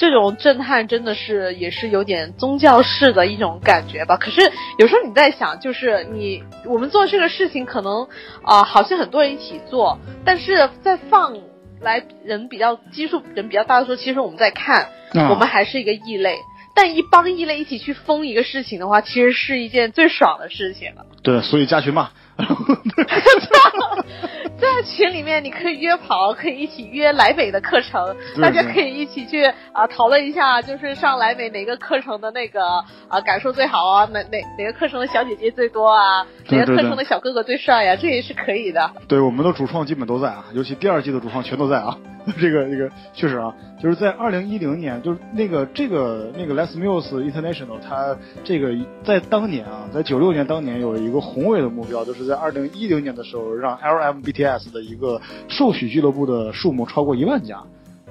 [0.00, 4.16] 这种震撼真的是也是有点宗教式的一种感觉吧。
[4.16, 4.40] 可是
[4.78, 8.08] 有时候你在想，就是你我们做这个事情，可能
[8.42, 11.36] 啊、好像很多人一起做，但是在放
[11.82, 16.38] 来人比较基数人比较大的时候，其实我们在看，啊我们还是一个异类。
[16.74, 21.04] 但一帮异类一起去疯一个事情的话，其实是一件最爽的事情了。
[21.22, 22.10] 对，所以加群嘛。
[24.60, 32.62] 在群里面，你可以约跑，可以一起约莱美的课程，大家可以一起去啊、讨论一下，就是上莱美哪个课程的那个
[33.08, 38.90] 啊、感受最好啊，哪哪哪个课程的小姐姐最多啊，哪个课程的小哥哥最帅呀、这也是可以的。
[39.08, 41.96] 对，我们的主创基本都在啊，尤其第二季的主创全都在啊。
[42.40, 57.62] 这个这个确实啊，就是在二零一零年，就是那个这个那个 Les Mills International，它这个在当年啊，在九六年当年有一个宏伟的目标，就是在二零一零年的时候，让 LMBTS 的一个受许俱乐部的数目超过一万家。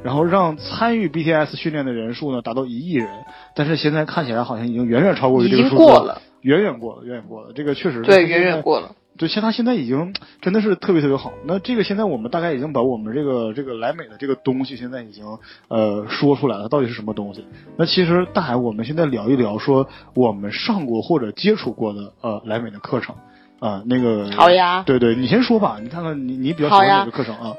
[0.01, 3.09] 然后让参与 BTS 训练的人数呢达到一亿人，
[3.53, 7.51] 但是现在看起来好像已经远远超过于这个数字过了，远远过了，远远过了。
[7.53, 8.95] 这个确实对，远远过了。
[9.19, 11.33] 对，像他现在已经真的是特别特别好。
[11.45, 15.25] 那这个现在我们大概已经把我们这个这个莱美的这个东西现在已经
[15.67, 17.45] 呃说出来了，到底是什么东西？
[17.75, 23.13] 那其实大海，我们现在聊一聊说我们上过或者接触过的呃莱美的课程
[23.59, 27.53] 啊、那个好呀对对，你先说吧，你看看你你比较喜欢哪个课程啊？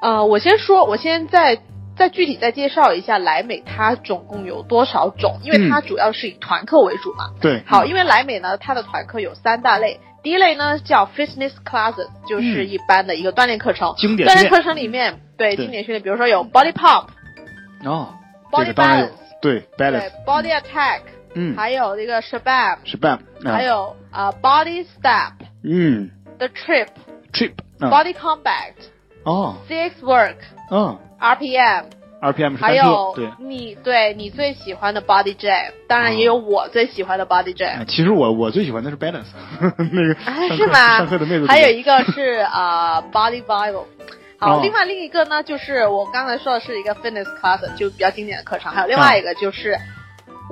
[0.00, 1.60] 呃，我先说，我先再
[1.96, 7.30] 再具体再介绍一下莱美它总共有多少种，因为它主要是以团课为主嘛。
[7.40, 9.98] 对，好，因为莱美呢，它的团课有三大类。
[10.22, 13.94] 第一类呢叫 fitness classes，就是嗯一般的一个锻炼课程。
[13.96, 15.66] 经典锻炼课程里面，对对。
[15.66, 17.06] 经典训练，比如说有 body pump、
[17.84, 18.12] 哦，
[18.50, 21.02] 这 body balance，，对对 balance，body attack，
[21.34, 23.52] 嗯，还有这个 shabam，是 bam，啊。
[23.52, 25.32] 还有啊、body step、
[25.62, 26.10] 嗯。
[26.38, 26.88] the trip、
[27.32, 27.88] trip，啊。
[27.88, 28.72] body combat、
[29.24, 30.36] 哦，CX work、
[30.70, 33.28] 嗯 RPM，，RPM 是还有，对。
[33.38, 37.80] 你对你最喜欢的 body jam，当然也有我最喜欢的 body jam。
[37.80, 39.26] 哎，其实我我最喜欢的是 balance，
[39.60, 40.98] 那个啊，是吗？
[40.98, 43.84] 上课的妹子，还有一个是啊、body bible。
[44.38, 48.70] 好，哦另外另一个呢，就是我刚才说的是一个 fitness class，就比较经典的课程。
[48.70, 49.78] 还有另外一个就是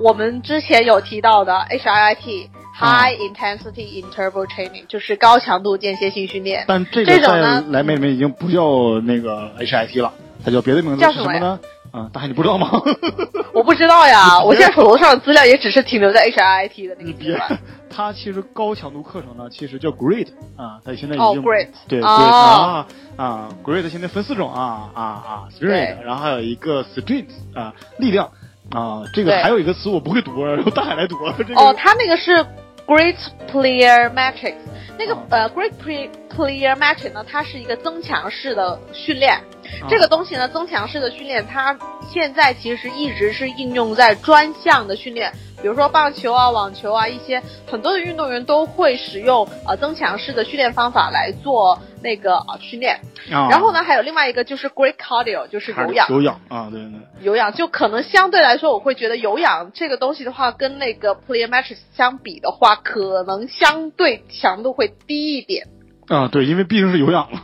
[0.02, 6.64] 我们之前有提到的 HIIT、High Intensity Interval Training，就是高强度间歇性训练。
[6.66, 10.14] 但这个在这种呢莱美里面已经不叫那个 HIIT 了，
[10.44, 11.60] 它叫别的名字叫什么呀是什么呢？
[11.92, 12.68] 啊，大海你不知道吗？
[13.54, 28.28] 我不知道呀， 我现在手头上的资料也只是停留在 HIIT 的那个阶你别段。，它其实高强度课程呢，其实叫 Great 啊，它现在已哦经、，Great 对哦 Great 啊啊，Great 现在分四种啊啊啊对，Strength，然后还有一个 Strength 啊，力量
[28.72, 32.44] 啊，这个还有一个词我不会读， 然后大海来读，这个哦，它那个是
[32.86, 33.16] Great
[33.52, 34.54] Player Matrix，
[34.98, 39.38] 那个、哦呃 Great Play Player Matrix 呢，它是一个增强式的训练。
[39.82, 53.00] 啊这个东西呢，增强式的训练，它现在其实一直是应用在专项的训练，比如说棒球啊、网球啊，一些很多的运动员都会使用呃增强式的训练方法来做那个呃训练。
[53.32, 56.06] 啊，然后呢，还有另外一个就是 Great Cardio，就是有氧。
[56.10, 57.00] 有氧啊，对对对。
[57.22, 65.68] 有氧就可能相对来说，我会觉得有氧这个东西的话，跟那个 Plyometrics 相比的话，可能相对强度会低一点。
[66.06, 67.40] 啊，对，因为毕竟是有氧了，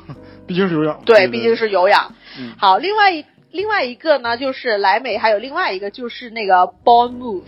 [0.50, 1.00] 毕竟是有氧。
[1.06, 2.12] 对，毕竟是有氧。
[2.36, 7.44] 嗯好，另外一另外一个呢，就是莱美，还有另外一个就是那个 Born Move，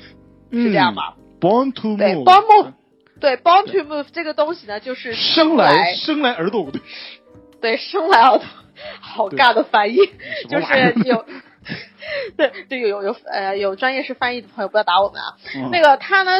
[0.53, 2.23] 是这样吧？？Born to move。
[2.25, 2.73] ，Born Move，
[3.19, 6.81] 对，Born to Move 这个东西呢，就是生来生来而动，对，
[7.61, 8.47] 对生来耳朵，
[9.01, 9.97] 好尬的翻译，
[10.49, 11.25] 就是有。
[12.37, 15.37] 对对，有有有呃有专业是翻译的朋友不要打我们啊。
[15.55, 16.33] 嗯那个他呢，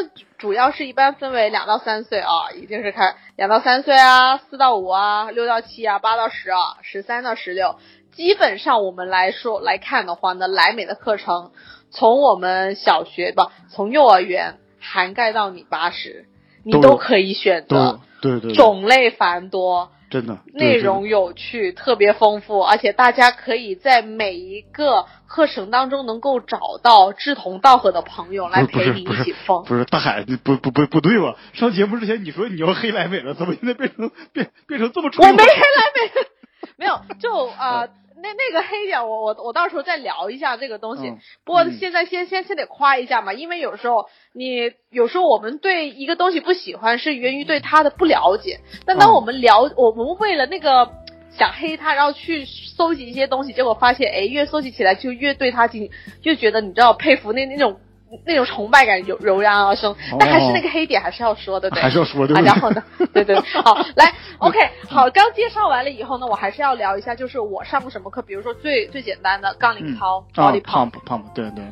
[0.43, 7.77] 主要是一般分为两到三岁啊，一定是开两到三岁啊，四到五啊，六到七啊，八到十啊，十三到十六。
[8.11, 11.53] 基本上我们来说来看的话呢，莱美的课程
[11.93, 16.27] 从我们小学不从幼儿园涵盖到你八十，
[16.65, 19.93] 你都可以选择，对对对，种类繁多。
[20.13, 29.65] 真的内容有趣，特别丰富，而且大家可以在每一个课程当中能够找到志同道合的朋友来陪你一起疯。
[29.65, 31.35] 不是大海，不不不不对吧？
[31.55, 35.23] 上节目之前你说你要黑莱美了，怎么现在变成变变成这么丑？
[35.23, 35.57] 我没黑莱
[35.97, 36.29] 美，
[36.77, 37.89] 没有，就呃。
[38.23, 41.09] 那那个黑点，我我我到时候再聊一下这个东西。
[41.09, 48.61] 嗯不过嗯现在先先先得夸一下嘛，因为有时候你有时候我们对一个东西不喜欢，是源于对它的不了解。
[48.87, 50.89] 但当嗯我们了，我们为了那个
[51.31, 55.91] 想黑它，然后去搜集一些东西，结果发现，哎，越搜集起来就越对它进，
[56.23, 57.81] 就觉得你知道佩服那那种
[58.25, 59.95] 那种崇拜感油油然而生。
[60.19, 61.83] 但还是那个黑点还是要说的，对。
[61.83, 62.35] 还是要说的？
[62.43, 62.83] 然后呢？
[63.13, 71.65] 对对，好，来，OK，好，刚介绍完了以后呢，我还是要聊一下，就是我上过什么课，比如说最最简单的杠铃操、啊 body pump，pump pump，对对。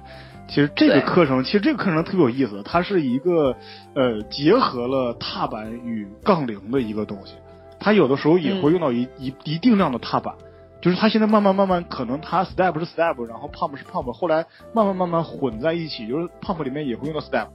[0.49, 3.55] 其实这个课程，其实这个课程特别有意思，它是一个
[3.95, 7.35] 呃结合了踏板与杠铃的一个东西。
[7.79, 10.35] 它有的时候也会用到一、一一定量的踏板，
[10.81, 17.49] 就是它现在慢慢慢慢，可能它 step 是 step，然后 pump 是 pump，后来慢慢慢慢混在一起，就是 pump 里面也会用到 step。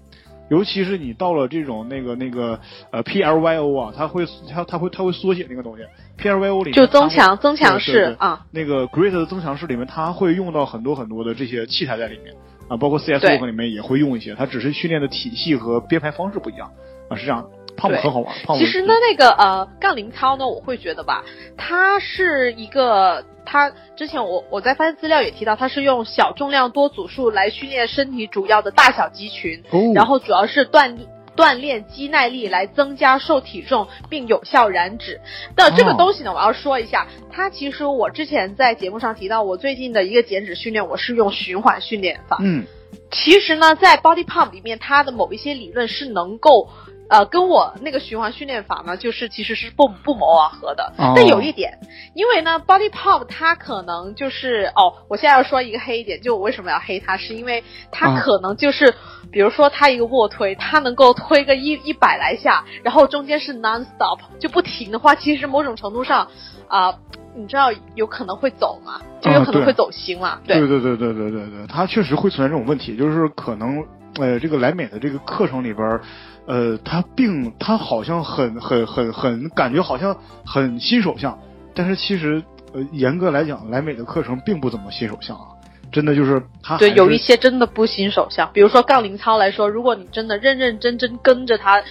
[0.48, 2.60] 尤其是你到了这种那个那个
[2.92, 5.84] 呃 PLYO 啊，它会它它会它会缩写那个东西
[6.20, 12.36] ，PLYO 里面就增强增强式啊，那个 Great 的增强式里面，它会用到很多很多的这些器材在里面。
[12.68, 13.38] 啊，包括 CS 对。
[13.40, 16.72] Walk 里面也会用一些，它只是训练的体系和编排方式不一样。
[17.10, 17.50] 啊，是这样的。
[17.76, 21.24] 胖很好玩，其实呢，那个呃杠铃操呢，我会觉得吧，
[21.58, 31.08] 它是一个，它之前我我在翻资料也提到，它是用小重量多组数来训练身体主要的大小肌群，哦，然后主要是锻炼。
[31.36, 35.20] 锻炼肌耐力来增加瘦体重并有效燃脂。
[35.54, 42.38] 那这个哦东西呢，我要说一下，它其实我之前在节目上提到，我最近的一个减脂训练，我是用循环训练法。
[42.40, 42.64] 嗯
[43.12, 46.70] 其实呢，在 Body Pump 里面，它的某一些理论是能够，
[47.10, 50.94] 呃，跟我那个循环训练法呢，就是其实是不不谋而合的。
[50.98, 51.78] 哦但有一点，
[52.16, 58.94] 因为呢，Body Pump 它可能就是哦，我现在要说一个黑点，就我为什么要黑它，是因为它啊可能就是，
[59.32, 66.28] 比如说它一个卧推，它能够推个一一百来下，然后中间是 non stop 就不停的话，其实某种程度上，
[66.68, 66.96] 啊、
[67.36, 73.86] 你知道有可能会走嘛，就有可能会走心嘛，对对对对对对对，它确实会存在这种问题，就是可能
[74.20, 76.02] 呃，这个莱美的这个课程里边儿，
[76.48, 81.38] 呃，他并他好像很很很很感觉好像很新手相，
[81.74, 85.48] 但是其实呃，严格来讲，莱美的课程并不怎么新手相啊，
[85.92, 91.82] 真的就是他对，有一些真的不新手相，比如说杠铃操来说，如果你真的认认真真跟着它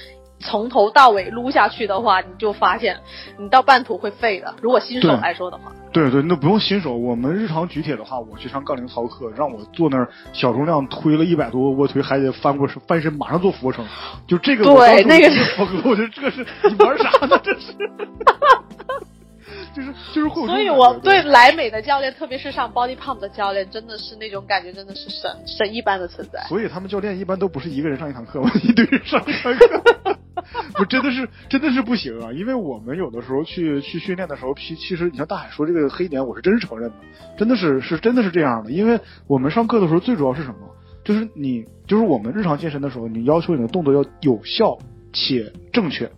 [0.45, 2.99] 从头到尾撸下去的话，你就发现
[3.39, 4.55] 你到半途会废的。
[4.61, 6.95] 如果新手来说的话，对对，那不用新手。
[6.95, 13.85] 我们日常举铁的话，我去上杠铃操课，让我坐那儿小重量推了一百多个卧推，还得翻过翻身，马上做俯卧撑。
[14.27, 17.41] 就这个对那个就是疯了，我觉得这个是你玩啥呢？
[17.43, 17.73] 这是，
[19.75, 26.41] 就是就是会所以我对莱美的教练，特别是上 Body Pump 的教练，真的是那种感觉，真的是神神一般的存在。
[26.49, 30.13] 所以他们教练一般都不是一个人上一堂课嘛，一堆人上一堂课。
[30.75, 32.33] 不真的是真的是不行啊！
[32.33, 36.97] 因为我们有的时候去去训练的时候，其其实你像大海说这个黑点，我是真是承认的，
[37.37, 38.71] 真的是是真的是这样的。
[38.71, 40.57] 因为我们上课的时候，最主要是什么？
[41.05, 44.77] 就是你就是我们日常健身的时候，你要求你的动作要有效
[45.13, 46.11] 且正确。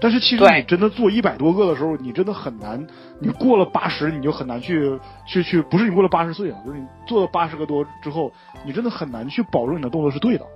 [0.00, 2.86] 但是其实你真的做一百多个的时候，你真的很难。
[3.18, 4.96] 你过了八十，你就很难去
[5.26, 8.32] 去去，不是你过了八十岁啊，就是你做了八十个多之后，
[8.64, 10.46] 你真的很难去保证你的动作是对的。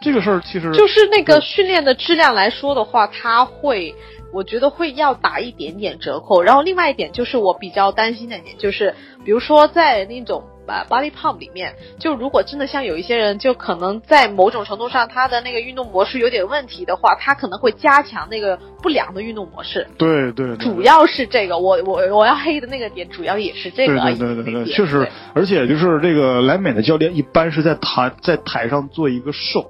[0.00, 3.94] 这个事儿其实就是那个训练的质量来说的话，它会，
[4.32, 6.42] 我觉得会要打一点点折扣。
[6.42, 19.86] 然后另外一点就是我比较担心的一点，就是比如说在那种呃 body pump 里面，就如果真的像有一些人，就可能在某种程度上他的那个运动模式有点问题的话，他可能会加强那个不良的运动模式。
[19.96, 23.94] 对对对，主要是这个，我我我要黑的那个点，主要也是这个。
[24.00, 29.66] 对对对对，确实，而且就是这个莱美的教练一般是在台在台上做一个 show，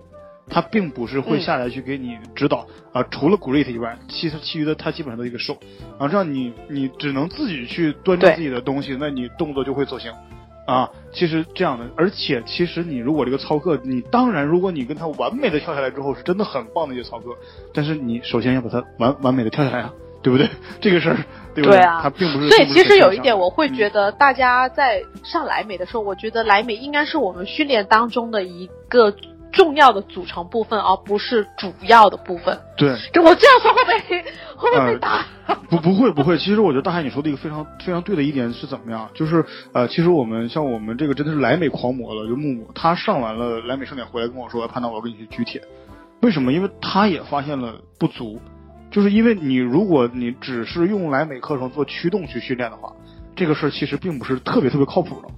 [0.48, 5.56] 他并不是会嗯下来去给你指导啊、除了 great 以外，其实其余的他基本上都一个 show，
[5.98, 10.12] 然后这样你你只能自己去端正自己的东西，那你动作就会走形。
[10.66, 17.36] 啊，其实这样的，而且其实你如果这个操课，你当然如果你跟他完美的跳下来之后，是真的很棒的一些操课，
[17.74, 19.92] 但是你首先要把它完完美的跳下来啊，
[20.22, 20.48] 对不对？
[20.80, 21.18] 这个事儿，
[21.54, 22.48] 对不对啊它并不是。
[22.48, 29.14] 所以其实有一点，我会觉得大家在上莱美的时候，我觉得莱美应该是我们训练当中的一个
[29.54, 32.58] 重要的组成部分，而不是主要的部分。
[32.76, 34.22] 对，就我这样说会不会
[34.56, 35.24] 会不会被打？
[35.70, 39.08] 不不会不会，其实我觉得大海你说的一个非常非常对的一点是怎么样？
[39.14, 45.62] 就是呃，其实我们像我们这个真的是莱美狂魔了，就木木，他上完了莱美盛典回来跟我说，潘导我要跟你去举铁，
[46.20, 46.52] 为什么？
[46.52, 48.40] 因为他也发现了不足，
[48.90, 52.92] 就是因为你如果你只是用莱美课程做驱动去训练的话，
[53.36, 55.28] 这个事儿其实并不是特别特别靠谱的。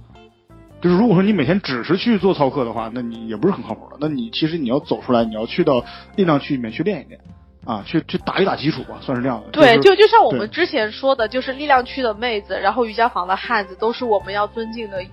[0.81, 3.97] 就是如果说你每天只是去做操课的话，那你也不是很靠谱的。
[3.99, 5.83] 那你其实你要走出来，你要去到
[6.15, 7.19] 力量区里面去练一练，
[7.65, 9.49] 啊，去去打一打基础吧，算是这样的。
[9.49, 15.03] 对，是就就像我们之前说的，就是力量区的妹子，然后瑜伽房的汉子，都是我们要尊敬的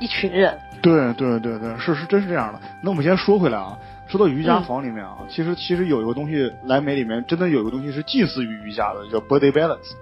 [0.00, 0.58] 一群人。
[0.82, 2.60] 对对对对，是是真是这样的。
[2.82, 9.92] 那我们先说回来啊，说到瑜伽房里面啊，其实其实有一个东西，莱美里面真的有一个东西是近似于瑜伽的，叫 body balance。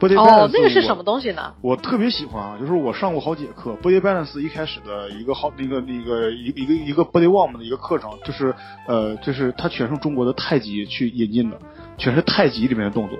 [0.00, 1.54] Body balance 哦，那个是什么东西呢？
[1.60, 8.54] 我特别喜欢啊，就是我上过好几节课，body balance 一开始的一个好那个那个一一个一个 body warm 的一个课程，就是
[8.86, 11.58] 呃就是它全是中国的太极去引进的，
[11.96, 13.18] 全是太极里面的动作，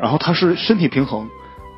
[0.00, 1.28] 然后它是身体平衡。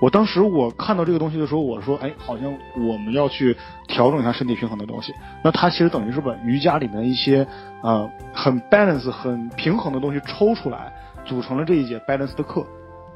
[0.02, 2.50] 我当时我看到这个东西的时候，我说，哎，好像
[2.88, 3.54] 我们要去
[3.86, 5.12] 调整一下身体平衡的东西。
[5.44, 7.46] 那它其实等于是把瑜伽里面一些
[7.82, 10.90] 呃很 balance 很平衡的东西抽出来，
[11.26, 12.64] 组成了这一节 balance 的课。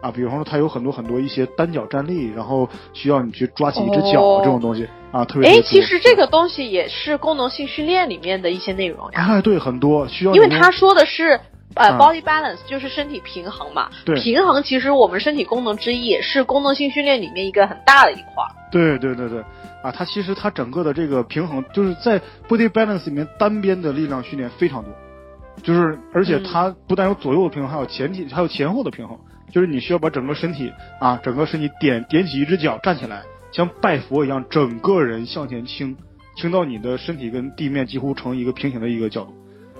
[0.04, 9.26] 啊，比方说它有很多很多一些单脚站立，然后需要你去抓起一只脚、哦这种东西啊，特别哎，其实这个东西也是功能性训练里面的一些内容呀。
[9.26, 11.40] 哎对很多需要因为他说的是
[11.74, 13.88] 呃、嗯 body balance，就是身体平衡嘛。
[14.04, 18.52] 对平衡其实我们身体功能之一，也是功能性训练里面一个很大的一块儿。
[18.70, 19.40] 对对对对，
[19.82, 24.92] 啊，它其实它整个的这个平衡，就是在 body balance 里面单边的力量训练非常多，
[25.62, 29.18] 就是而且嗯它不但有左右的平衡，还有前体还有前后的平衡，
[29.54, 35.96] 就是你需要把整个身体啊，整个身体点点起一只脚站起来，像拜佛一样，整个人向前倾，
[36.36, 39.32] 倾到你的身体跟地面几乎成一个平行的一个角度。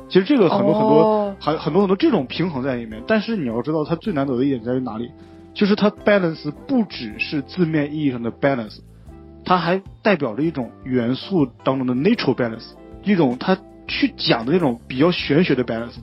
[0.08, 1.36] 其实这个很多很多哦。
[1.40, 5.10] 很很多很多这种平衡在里面，但是你要知道它最难得的一点在于哪里，
[5.54, 8.78] 就是它 balance 不只是字面意义上的 balance，
[9.44, 13.58] 它还代表着一种元素当中的 natural balance，一种它
[13.88, 15.96] 去讲的那种比较玄学的 balance，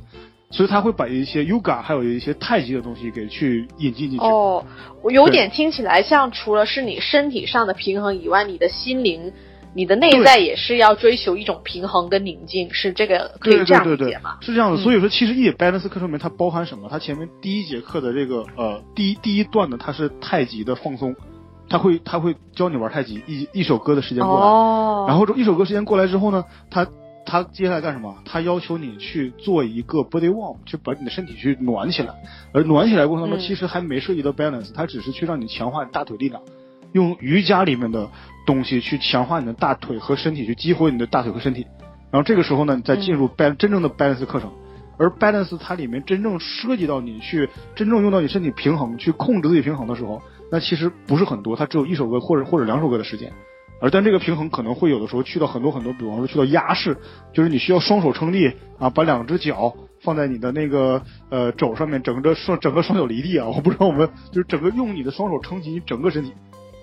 [0.51, 4.25] 所以他会把一些 yoga 还有一些太极的东西给去引进进去。
[4.25, 4.63] 哦，
[5.01, 9.31] 我有点听起来像除了是你身体上的平衡以外，你的心灵、
[9.73, 14.77] 你的内在也是要追求一种平衡跟宁静，是这个可以这样对对对理解吗？，是这样的。
[14.77, 16.89] 嗯所以说，其实一节 balance 课程里面它包含什么？
[16.91, 21.15] 它前面第一节课的这个呃第一第一段呢，它是太极的放松，
[21.69, 26.85] 他会他会教你玩太极，一一首歌的时间过来，哦，然后这一首歌时间过来之后呢，他
[27.31, 28.13] 他接下来干什么？
[28.25, 32.13] 他要求你去做一个 body warm，去把你的身体去暖起来。
[32.51, 36.41] 而暖起来过程当中，嗯其实还没涉及到 balance，它只是去让你强化你大腿力量，
[36.91, 38.09] 用瑜伽里面的
[38.45, 41.65] 东西去强化你的大腿和身体，去激活你的大腿和身体。
[42.11, 44.51] 然后这个时候呢，你再进入 balance、真正的 balance 课程。
[44.97, 50.21] 而 balance 它里面真正涉及到你去真正用到你身体平衡，去控制自己平衡的时候，
[50.51, 53.31] 那其实不是很多，它只有一首歌或者或者两首歌的时间。
[53.81, 56.95] 而但这个平衡可能会有的时候去到很多很多，比方说去到压式，
[57.33, 66.31] 就是你需要双手撑地啊，把两只脚放在你的那个呃肘上面，整个双整个双脚离地啊，我不知道我们就是整个用你的双手撑起你整个身体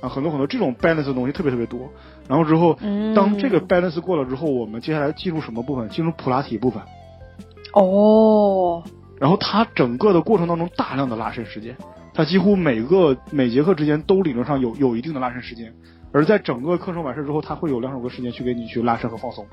[0.00, 1.88] 啊，很多很多这种 balance 的东西特别特别多。
[2.28, 5.88] 然后之后，嗯当这个 balance 过了之后，我们接下来进入什么部分？
[5.88, 6.82] 进入普拉提部分。
[7.74, 8.82] 哦，
[9.20, 11.76] 然后它整个的过程当中大量的拉伸时间，
[12.12, 15.72] 它几乎每个每节课之间都理论上有有一定的拉伸时间，
[16.18, 19.46] 而在整个课程完事之后，他会有两首歌时间去给你去拉伸和放松，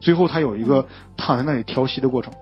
[0.00, 0.84] 最后他有一个
[1.16, 2.32] 躺在那里调息的过程。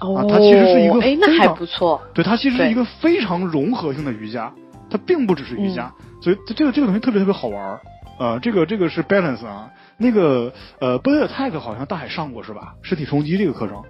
[0.00, 2.02] 哦，它其实是一个哎，那还不错。
[2.12, 4.52] 对，它其实是一个非常融合性的瑜伽，
[4.90, 7.80] 它并不只是瑜伽，所以这这个这个东西特别特别好玩儿。
[8.18, 12.74] 呃，这个这个是 balance 啊，那个呃 body attack 好像大海上过是吧？
[12.82, 13.80] 身体冲击这个课程，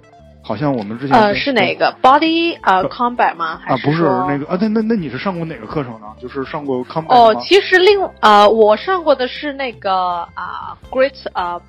[0.43, 3.61] 好像我们之前呃，是哪个 body 呃 combat 吗？
[3.65, 3.77] 还啊？
[3.85, 4.59] 不是那个啊？
[4.61, 6.07] 那那那你是上过哪个课程呢？
[6.21, 9.93] 就是上过 combat 哦，其实另呃，我上过的是那个
[10.35, 11.61] 啊、great 啊、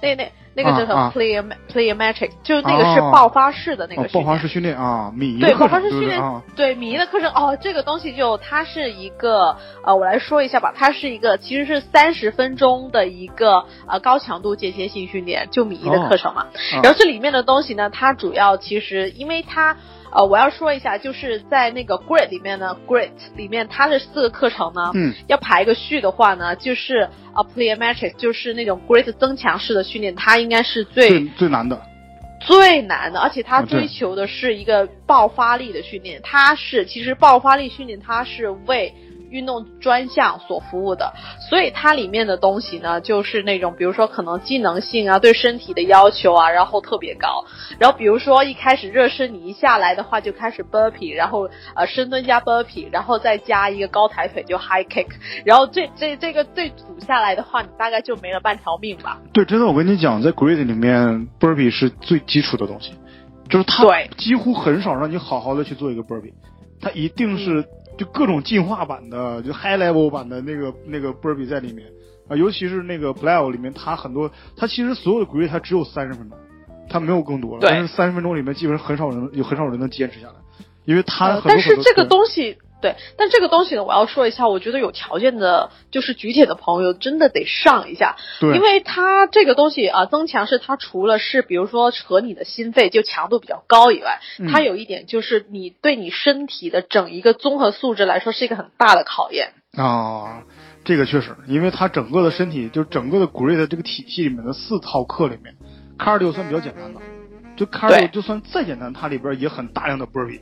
[0.00, 1.42] 那那那个叫什么啊 play
[1.72, 4.08] playmatic，就是那个是哦爆发式的那个。
[4.08, 6.20] 爆发式训练啊，米仪对爆发式训练
[6.56, 16.42] 对米仪的课程哦，这个东西就它是一个呃，我来说一下吧，它是一个其实是三十分钟的一个呃高强度间歇性训练，就米仪的课程嘛。
[16.42, 19.76] 啊然后这里面的东西呢，它主要其实因为它
[20.12, 31.80] 呃，我要说一下，就是在那个 Grit 里面呢，Grit 里面它的四个课程呢，嗯要排一个序的话呢，就是呃 Plyometric，就是那种 Grit 增强式的训练，它应该是最最最难的
[32.40, 36.20] 最难的，而且它追求的是一个爆发力的训练。
[36.22, 38.92] 它是其实爆发力训练，它是为
[39.30, 41.14] 运动专项所服务的，
[41.48, 47.44] 所以它里面的东西呢，就是那种比如说可能技能性啊，对身体的要求啊，然后特别高。
[47.78, 55.06] 然后比如说一开始热身，你一下来的话就开始 burpee，然后呃深蹲加 burpee，然后再加一个高抬腿就 high kick，
[55.44, 59.20] 然后这这这个最组下来的话，你大概就没了半条命吧。
[59.32, 62.92] 对，真的，我跟你讲，在 grade 里面，burpee 是最基础的东西，
[63.48, 66.32] 就是它对几乎很少让你好好的去做一个 burpee，
[66.80, 67.64] 它一定是
[68.00, 71.86] 就各种进化版的，就 high level 版的那个那个 burpee 在里面。
[72.28, 76.38] 啊，尤其是那个 b l a 里面，它很多，它其实所有的 Grid 它只有三十分钟，
[76.88, 77.68] 它没有更多了，对。
[77.68, 80.34] 但是三十分钟里面基本上很少人有很少人能坚持下来，
[80.86, 99.52] 因为它呃很多很多但是这个东西，对，但这个东西呢，我要说一下，我觉得有条件的，就是举铁的朋友真的得上一下，对，因为它这个东西啊、增强是它除了是比如说和你的心肺就强度比较高以外，嗯它有一点就是你对你身体的整一个综合素质来说是一个很大的考验。
[99.76, 100.42] 啊，
[100.84, 105.54] 这个确实，因为它整个的身体，就整个的 Grid 这个体系里面的四套课里面
[105.96, 107.00] ，Cardio 算比较简单的，
[107.56, 110.40] 就 Cardio 就算再简单，它里边也很大量的 burpee，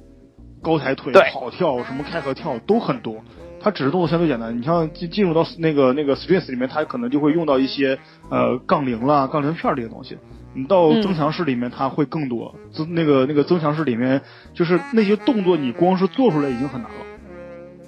[0.62, 3.16] 高抬腿、跑跳、什么开合跳都很多。
[3.61, 7.98] 它只是动作相对简单，你像进进入到那个那个 strength 里面，它可能就会用到一些
[8.30, 10.16] 呃杠铃啦、杠铃片儿这些东西。
[10.54, 12.54] 你到嗯增强式里面，它会更多。
[12.72, 14.20] 增那个那个增强式里面，
[14.54, 16.98] 就是那些动作，你光是做出来已经很难了。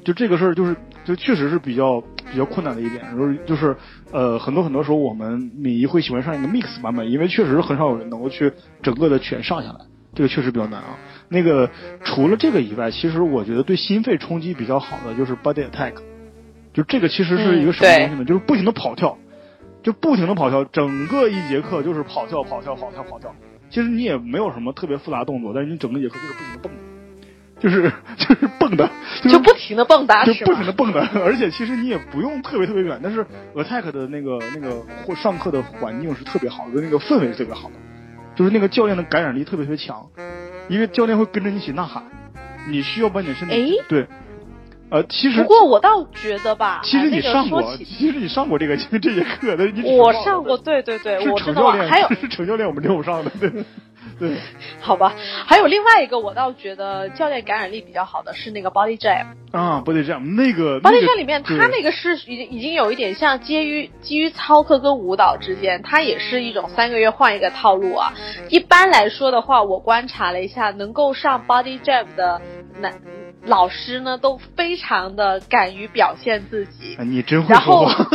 [0.04, 2.00] 就这个事儿，就是就确实是比较
[2.32, 3.76] 比较困难的一点，就是就是
[4.10, 8.52] 呃，很多很多时候我们米仪会喜欢上一个 mix 版本，因为确实很少有人能够去
[8.82, 9.84] 整个的全上下来，
[10.14, 10.98] 这个确实比较难啊。
[11.28, 11.70] 那个
[12.04, 15.94] 除了这个以外，其实我觉得对心肺冲击比较好的就是 body attack，
[16.72, 18.24] 就这个其实是一个什么东西呢？
[18.24, 19.16] 就是不停的跑跳，
[19.82, 23.34] 就不停的跑跳，整个一节课就是跑跳跑跳跑跳跑跳。
[23.70, 26.72] 其实你也没有什么特别复杂的动作，但是你整个节课就是不停的蹦，
[27.60, 28.90] 就是 就是蹦的，
[29.22, 30.66] 就是就不停的蹦跶就不停？
[30.66, 37.74] 的蹦跶，而且其实你也不用特别特别远，但是 attack 的那个那个或上课的环境是特别好的，那个氛围是特别好的，
[38.34, 40.06] 就是那个教练的感染力特别特别强，
[40.68, 42.02] 因为教练会跟着你一起呐喊，
[42.68, 44.06] 你需要把你的身体诶对，
[44.90, 51.88] 呃，其实不过我倒觉得吧，其实你啊那个上过，其实你上过这个 这节课，的你我上过，对对对，是我程教练，真的忘了。
[51.88, 53.50] 还有是程教练我们领我上的，对
[54.18, 54.36] 对
[54.80, 55.14] 好吧，
[55.46, 59.26] 还有另外一个我倒觉得教练感染力比较好的是那个 Body Jam。
[59.52, 68.12] 啊，body jam 那个 Body Jam 里面，对它那个是已经已经有一点像基于基于操课跟舞蹈之间，它也是一种三个月换一个套路啊。
[68.48, 72.40] 一般来说的话，我观察了一下，能够上 Body Jam 的
[72.80, 72.92] 男
[73.44, 76.96] 老师呢，都非常的敢于表现自己。
[76.98, 78.04] 哎你真会说话，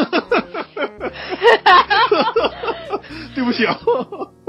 [3.34, 3.78] 对不起啊。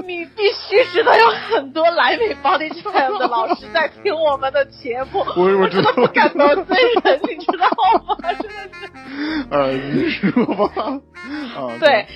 [0.07, 7.66] 你必须知道有很多来美 Body Jam 的老师在听我们的节目，我我知道真的不敢得罪人，你知道
[8.07, 8.16] 吗？
[8.41, 8.87] 真的是。
[9.51, 11.01] 呃， 你说吧，
[11.57, 12.07] 啊，对，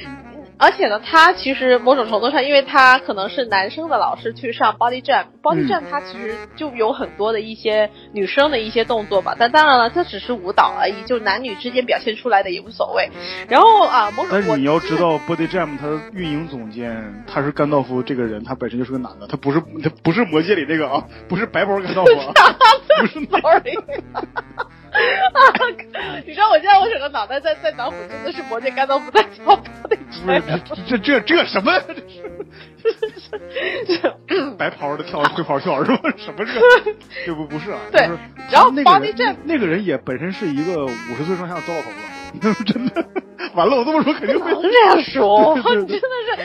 [0.61, 13.09] 而且呢，他其实某种程度上，因为他可能是男生的老师去上 Body Jam，Body 嗯 Jam 它其实就有很多的一些女生的一些动作吧，但当然了，这只是舞蹈而已，就男女之间表现出来的也无所谓。
[13.49, 22.33] 然后啊，某种我但是你要知道，Body Jam 他运营总监他是甘道夫这个人，他本身就是个男的，他不是他不是魔界里那个啊，不是白袍甘道夫啊，
[23.01, 23.41] 不是那
[26.27, 29.99] 你知道我现在我整个脑袋在在脑补真的是魔戒甘道夫在跳 Body
[30.69, 31.73] 不是这这这这什么？
[34.29, 36.01] 嗯 白袍的跳灰袍跳是吧？
[36.17, 36.95] 什么这个？
[37.27, 38.19] 这不不是啊，对就是
[38.51, 41.91] 然后那个人那个人也本身是一个五十岁上下的糟老头
[42.53, 43.05] 子，真的。
[43.55, 46.37] 完了，我这么说肯定会能这样说，你真的是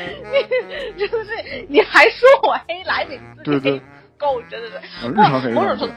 [0.98, 3.82] 你，真的是你还说我黑来，你自己对对
[4.18, 4.76] 够，真的是。
[5.04, 5.94] 呃日常黑某种程度，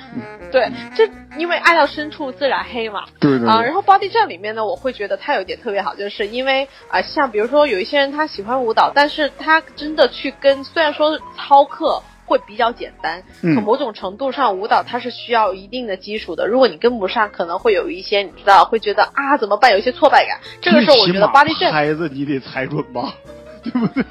[0.51, 1.09] 对，这
[1.39, 3.05] 因为爱到深处自然黑嘛。
[3.21, 20.39] 对对啊，然后 Body Jam 里面呢，我会觉得它有一点特别好，就是因为啊、像比如说有一些人他喜欢舞蹈，但是他真的去跟，虽然说操课会比较简单，嗯可某种程度上舞蹈它是需要一定的基础的，如果你跟不上，可能会有一些你知道会觉得啊怎么办，有一些挫败感。
[20.61, 23.15] 这个时候我觉得最起码 Body Jam 拍子你得踩准吧，
[23.65, 24.05] 对不对？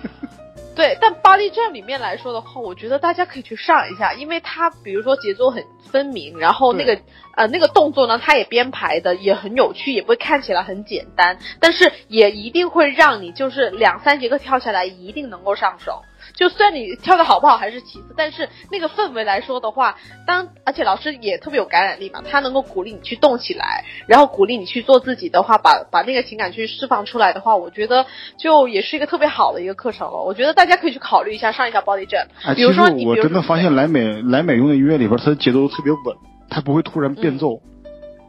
[0.78, 6.99] 对，但 Body Jam 里面来说的话，我觉得大家可以去上一下，因为它比如说节奏很分明，然后那个
[7.36, 16.03] 呃那个动作呢，它也编排的也很有趣，也不会看起来很简单，但是也一定会让你就是两三节课跳下来一定能够上手。
[16.34, 28.05] 就算你跳的好不好还是其次，但是那个氛围来说的话，当而且老师也特别有感染力嘛，他能够鼓励你去动起来，然后鼓励你去做自己的话，把把那个情感去释放出来的话，我觉得
[28.38, 30.23] 就也是一个特别好的一个课程了。
[30.23, 36.15] 我觉得大家可以去考虑一下上一下 Body Jam，哎，比如说你，其实我真的发现莱美莱美用的音乐里边，它的节奏特别稳，
[36.49, 37.61] 它不会突然变奏，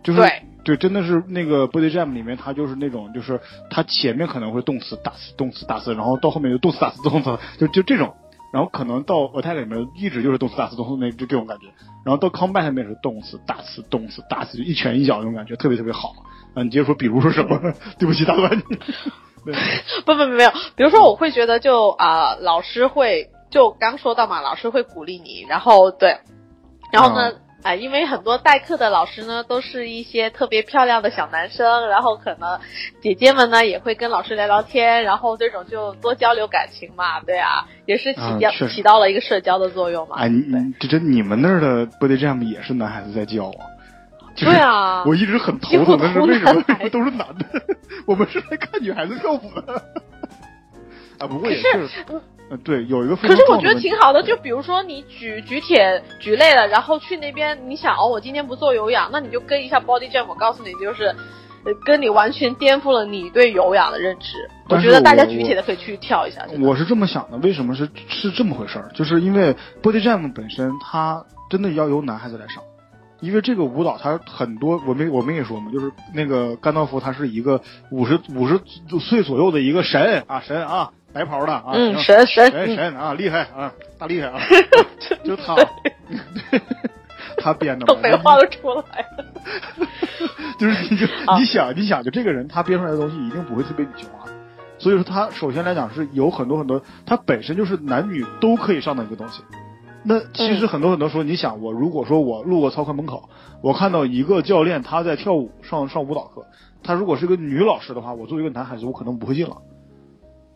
[0.03, 0.21] 就是
[0.69, 3.41] 对对，真的是那个 Body Jam 里面，他就是那种，就是
[3.71, 8.15] 他前面可能会动词打词动词打词，然后到后面就动词打词动词，就就这种，
[8.53, 11.69] 然后可能到 Attack 里面一直就是动词打词动词那就这种感觉，
[12.05, 16.13] 然后到 Combat 里面是动词打词动词打词，就一拳一脚那种感觉，特别特别好。
[16.55, 17.59] 啊，你接着说，比如说什么？
[17.99, 18.63] 对不起，打断你。
[20.05, 26.19] 不不没有，比如说我会觉得就啊、老师会就刚说到嘛，老师会鼓励你，然后对，
[26.93, 27.33] 然后呢。
[27.69, 32.59] 啊啊、因为很多代课的老师呢，都是一些特别漂亮的小男生，然后可能
[33.03, 40.17] 姐姐们呢也会跟老师聊聊天，然后这种就多交流感情嘛，对啊，也是起交、啊起到了一个社交的作用嘛。
[40.17, 40.31] 哎，
[40.81, 43.61] 这这你们那儿的 Body Jam 也是男孩子在教啊？
[44.35, 47.45] 就是对啊，我一直很头疼的是为什么为什么都是男的？
[48.07, 49.75] 我们是来看女孩子跳舞的。
[51.21, 51.91] 啊，不过也是，
[52.51, 61.15] 呃，对，有一个非可是我觉得挺好的，就比如说你举举铁举累了，然后去那边，你想哦，我今天不做有氧，那你就跟一下 body jam，我告诉你，就是，
[61.65, 64.49] 呃，跟你完全颠覆了你对有氧的认知。
[64.71, 66.47] 我觉得大家我举铁的可以去跳一下。
[66.61, 68.91] 我是这么想的，为什么是是这么回事儿？
[68.95, 72.63] 就是因为 Body Jam 本身它真的要由男孩子来上，
[73.21, 77.61] 因为这个舞蹈它很多，我没我没跟你说嘛，就是那个甘道夫他是一个
[77.91, 78.61] 五十五十
[79.01, 84.41] 岁左右的一个神啊神啊，白袍的啊，嗯，神神，神啊，厉害啊，大厉害啊！
[85.25, 85.57] 就他，
[87.39, 89.25] 他编的嘛东北话都出来了。
[90.59, 94.29] 就是你就 啊你想你想，就这个人他编出来的东西一定不会特别女性化，
[94.79, 99.43] 所以说他首先来讲是有很多很多，他本身就是男女都可以上的一个东西。
[100.05, 103.29] 那其实很多很多时候，你想我如果说我路过操课门口，
[103.63, 106.47] 我看到一个教练他在跳舞上上舞蹈课，
[106.83, 109.57] 他如果是个女老师的话，我作为一个男孩子，我可能不会进了。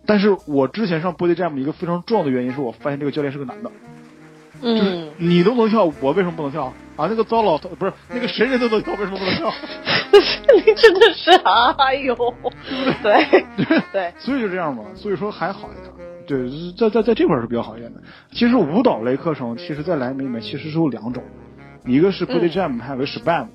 [0.07, 3.70] 但是我之前上 Body Jam 一个非常重要的原因是我发现这个教练是个男的，
[4.61, 6.64] 就是嗯，你都能跳，我为什么不能跳
[6.97, 7.07] 啊？
[7.09, 9.53] 那个糟老头不是那个神人都能跳，为什么不能跳？
[10.55, 12.14] 你真的是，哎呦，
[13.03, 13.45] 对
[13.93, 16.12] 对，所以就这样嘛，所以说还好一点。
[16.33, 18.01] 对，在在在这块儿是比较好一点的。
[18.30, 21.22] 其实舞蹈类课程，其实在莱美里面其实是有两种，
[21.85, 23.49] 一个是 Body Jam，、还有个 Shabam。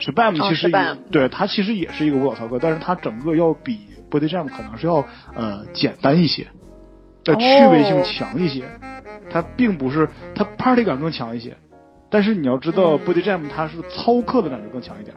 [0.00, 3.78] Shabam 哦其实也、对它其实也是一个舞蹈操课，但是它整个要比
[4.10, 5.04] Body Jam 可能是要
[5.34, 6.48] 呃简单一些，
[7.22, 8.64] 的趣味性哦强一些。
[9.30, 11.56] 它并不是它 party 感更强一些，
[12.10, 15.14] 但是你要知道嗯 Body Jam 它是操课的感觉更强一点，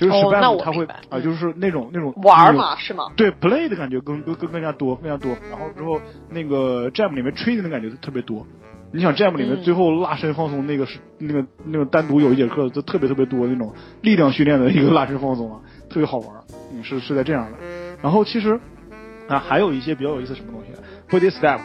[0.00, 3.04] 就是哦那 Shabam 我它会啊、嗯就是那种那种玩儿嘛是吗？
[3.16, 5.36] 对 play 的感觉更更更更加多，更加多。
[5.50, 8.46] 然后之后那个 jam 里面 training 的感觉特别多。
[8.92, 16.28] 你想 jam 里面嗯最后拉伸放松那个是那个那个单独有一节课就特别特别多那种力量训练的一个拉伸放松啊，特别好玩。
[16.72, 17.58] 嗯，是是在这样的。
[18.02, 18.58] 然后其实
[19.28, 20.70] 啊还有一些比较有意思什么东西
[21.14, 21.60] ，body step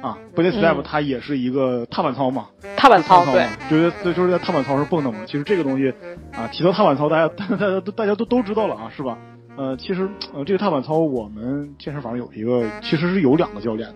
[0.00, 2.46] 啊，body step 嗯它也是一个踏板操嘛，
[2.76, 5.18] 踏板操对嘛，，就是对就是在踏板操上蹦的嘛。
[5.26, 5.92] 其实这个东西
[6.32, 9.18] 啊，提到踏板操，大家 大家都大家都都知道了啊，是吧？
[9.56, 13.92] 呃，其实呃，这个踏板操我们健身房有一个，其实是有两个教练，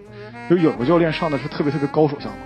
[0.51, 2.39] 就有个教练上的是特别特别高手项目，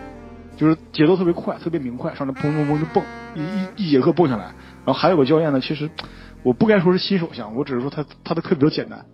[0.59, 3.02] 就是节奏特别快，特别明快，上来砰砰砰就蹦，
[3.34, 4.44] 一一一节课蹦下来。
[4.84, 5.88] 然后还有个教练呢，其实
[6.42, 9.07] 我不该说是新手项，我只是说他他的课比较简单，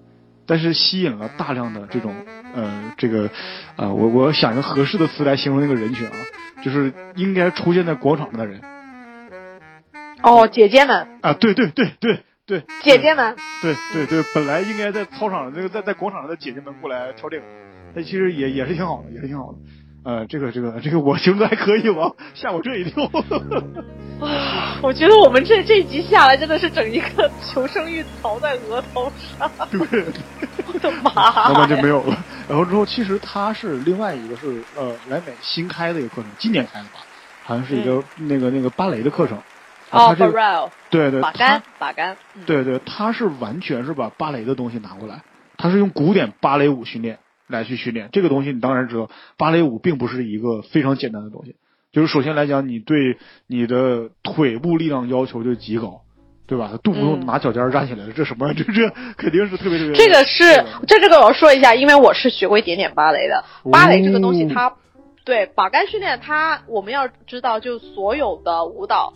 [0.47, 2.14] 但是吸引了大量的这种
[2.55, 3.30] 呃这个
[3.76, 6.12] 呃我我想一个合适的词来形容那个人群啊，
[6.64, 8.61] 就是应该出现在广场上的人。
[10.22, 17.45] 哦，姐姐们，啊，对对对对对，姐姐们，对对对，本来应该在操场那个在在广场上的姐姐们过来跳这个，
[17.95, 19.59] 那其实也也是挺好的，也是挺好的。
[20.05, 22.11] 呃，这个这个这个我形容还可以吗？
[22.35, 23.09] 吓我这一跳。
[24.83, 29.51] 我觉得我们这这一集下来真的是整一个求生欲逃在额头上。
[29.71, 29.81] 对，
[30.67, 31.51] 我的妈！
[31.51, 32.17] 慢慢就没有了。
[32.49, 37.01] 然后之后，其实它是另外一个是呃莱美新开的一个课程，今年开的吧，
[37.45, 39.37] 好像是一个、那个那个芭蕾的课程。
[39.91, 45.21] 啊哦 e 对对，把杆把杆，嗯对对，他是完全是把芭蕾的东西拿过来，
[45.59, 48.53] 他是用古典芭蕾舞训练来去训练这个东西。
[48.53, 51.57] 你当然知道，芭蕾舞并不是一个非常简单的东西。
[51.93, 56.01] 就是首先来讲，你对你的腿部力量要求就极高，
[56.47, 56.68] 对吧？
[56.72, 58.55] 他动不动嗯拿脚尖儿站起来了，这什么？
[58.55, 58.88] 这这
[59.18, 59.93] 肯定是特别特别。
[59.95, 60.43] 这个是
[60.86, 63.45] 这这个我要说一下，因为我是学过一点点芭蕾的。
[63.70, 64.74] 芭蕾这个东西哦它，
[65.24, 69.12] 对把杆训练它，我们要知道，就所有的舞蹈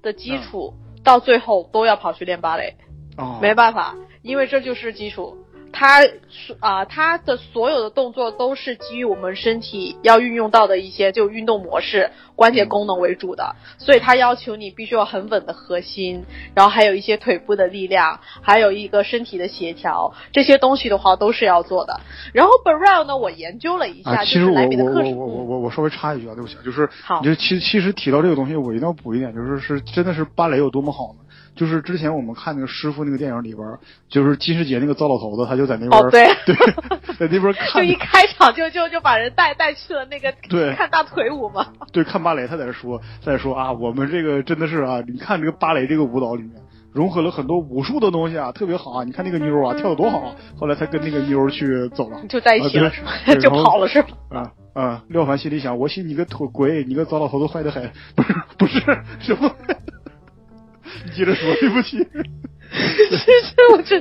[0.00, 2.76] 的基础，到最后都要跑去练芭蕾，
[3.16, 5.36] 哦，没办法，因为这就是基础。
[5.72, 22.00] 它是啊、它的所有的动作都是基于我们身体要运用到的一些就运动模式、关节功能为主的，所以它要求你必须要很稳的核心，然后还有一些腿部的力量，还有一个身体的协调，这些东西的话都是要做的。
[22.32, 31.24] 然后 Barrel 呢，我研究了一下，啊，其就是实我我我我我嗯我我稍微插一句啊，对不起啊，就是好就其其实提到这个东西，我一定要补一点，就是是真的是芭蕾有多么好呢？
[31.54, 33.78] 就是之前我们看那个师傅那个电影里边儿，
[34.08, 36.54] 就是金世杰那个糟老头子，他就在那边儿、哦对 对，
[37.18, 41.66] 在那边儿 就一开场就就就把人带带去了那个对看大腿舞嘛。
[41.92, 46.52] 对看芭蕾，他在那说在说啊，我们这个真的是啊，你看这个芭蕾这个舞蹈里面。
[46.92, 49.04] 融合了很多武术的东西啊，特别好啊！
[49.04, 50.34] 你看那个妞啊，跳的多好啊！
[50.58, 53.40] 后来才跟那个妞去走了，就在一起了啊是吧？
[53.40, 54.08] 就跑了是吧？
[54.30, 55.04] 啊啊！
[55.06, 57.88] 廖凡心里想：我信你个腿鬼，你个糟老头子坏的很。
[58.16, 58.80] 不是不是
[59.20, 59.48] 什么？
[61.04, 61.98] 你 接着说，对不起。
[62.70, 64.00] 其实我这，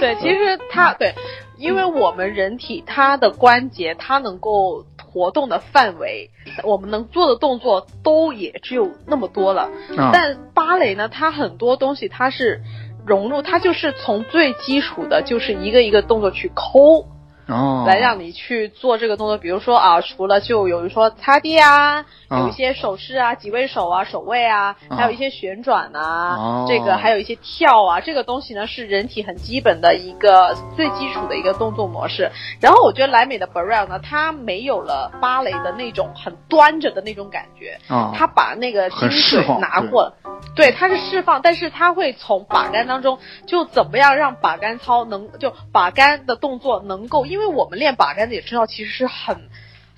[0.00, 1.14] 对，其实它对，
[1.58, 6.30] 因为我们人体它的关节，它能够活动的范围，
[6.64, 9.68] 我们能做的动作都也只有那么多了。
[9.98, 12.62] 啊但芭蕾呢，它很多东西它是
[13.06, 17.06] 融入，它就是从最基础的，就是一个一个动作去抠。
[17.48, 26.66] 哦，来让你去做这个动作，比如说啊，除了就有人说擦地啊，啊有一些手势啊，几位手啊，手位啊，啊还有一些旋转啊，哦。
[26.68, 32.30] 这个还有一些跳啊，这个东西呢是人体很基本的一个最基础的一个动作模式。
[32.60, 40.12] 然后我觉得莱美的 Barrel 呢，它没有了芭蕾的那种很端着的那种感觉，啊，它把那个精髓拿过，
[40.56, 49.36] 对，它是释放，但是它会从把杆当中就怎么样让把杆操能就把杆的动作能够，因为我们练把杆的也知道其实是很。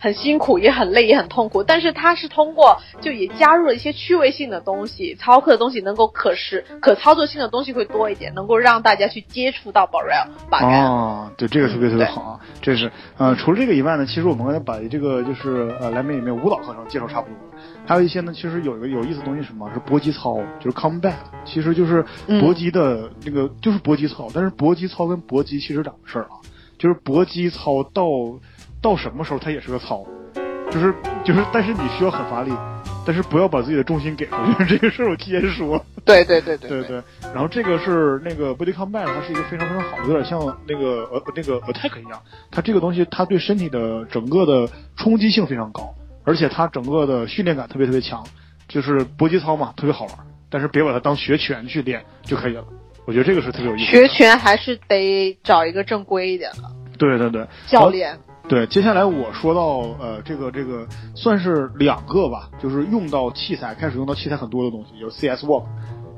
[0.00, 10.84] 很辛苦，也很累，也很痛苦，但是它是通过就也加入了一些趣味性的东西，操课的东西能够可视、可操作性的东西会多一点，能够让大家去接触到 Barrel 把杆。
[10.84, 12.40] 哦，对，这个特别特别好啊！
[12.62, 19.68] 这是呃，除了这个以外呢，其实我们刚才把这个就是呃莱美里面舞蹈课程介绍差不多了，还有一些呢，其实有一个有意思的东西是什么？
[19.74, 21.14] 是搏击操，就是 comeback，
[21.44, 26.38] 其实就是嗯搏击的那个、就是搏击操，但是搏击操跟搏击其实两个事儿啊，
[26.78, 28.04] 就是搏击操到
[28.80, 30.06] 到什么时候它也是个操，
[30.70, 32.52] 就是就是，但是你需要很发力，
[33.04, 35.84] 但是不要把自己的重心给出去，这个事儿我提前说。
[36.04, 36.82] 对对对对对。
[36.84, 37.02] 对，
[37.34, 48.24] 然后这个是那个 body combat，它是一个非常非常好的，有点像那个呃那个 attack 一样，它这个东西它对身体的整个的冲击性非常高，而且它整个的训练感特别特别强，
[48.68, 50.12] 就是搏击操嘛，特别好玩，
[50.48, 52.64] 但是别把它当学拳去练就可以了。
[53.08, 53.90] 我觉得这个是特别有意思的。
[53.90, 58.14] 学拳还是得找一个正规一点的对对对，教练。
[58.46, 65.64] 对，接下来我说到呃，这个这个算是两个吧，就是用到器材开始用到器材很多的东西，有 CS Walk，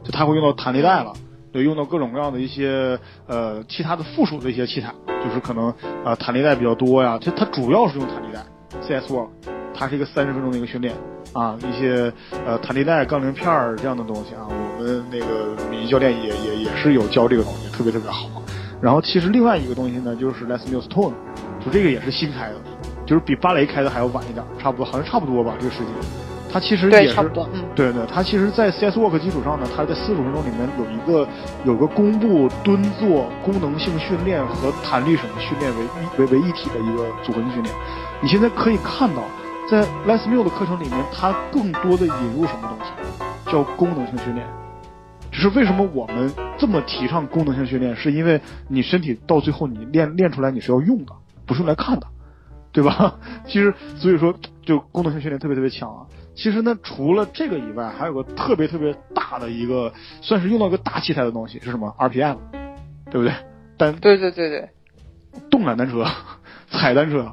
[0.03, 1.12] 就它会用到弹力带了，
[1.53, 5.72] 对，用到各种各样的一些呃其他的附属的一些器材，就是可能
[6.05, 8.41] 呃弹力带比较多呀，它它主要是用弹力带
[8.80, 9.28] CS Walk，
[9.72, 10.93] 它是一个三十分钟的一个训练
[11.33, 12.12] 啊，一些
[12.47, 18.28] 呃弹力带、杠铃片儿这样的东西啊，我们那个米教练也也也是有教这个东西，特别特别好。
[18.81, 21.12] 然后其实另外一个东西呢，就是 Les Mills Tone，
[21.64, 22.57] 就这个也是新开的，
[23.07, 25.89] 就是比芭蕾开的还要晚一点，差不多好像差不多吧，这个时间。
[26.53, 31.28] 它其实，也是差不多，嗯，对对，它其实，在 CS Walk 基础上呢，它在四十分钟里面有一个
[31.64, 37.72] 有个弓步蹲坐功能性训练和弹力绳训练为一为为一体的一个组合性训练。
[38.20, 39.22] 你现在可以看到，
[39.71, 44.45] 在 Les Mill 的课程里面，它更多的引入什么东西，叫功能性训练。
[45.31, 51.12] 只是为什么我们这么提倡功能性训练，是因为你身体到最后你练练出来你是要用的，
[51.47, 52.07] 不是用来看的，
[52.73, 53.14] 对吧？
[53.47, 54.35] 其实所以说
[54.66, 56.05] 就功能性训练特别特别强啊。
[56.35, 62.39] 其实呢，除了这个以外，还有个特别特别大的一个，算是用到一个大器材的东西是什么？RPM，
[63.09, 63.33] 对不对？
[63.79, 64.68] 单对对对对，
[65.49, 66.05] 动感单车、
[66.73, 67.33] 踩单车，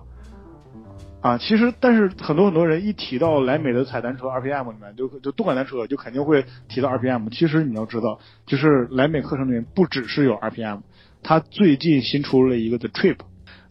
[1.19, 7.29] 啊，其实但是很多很多人一提到莱美的踩单车 RPM 里面，就就动感单车就肯定会提到 RPM。
[7.31, 10.81] 其实你要知道，就是莱美课程里面不只是有 RPM，
[11.23, 13.17] 它最近新出了一个 The Trip。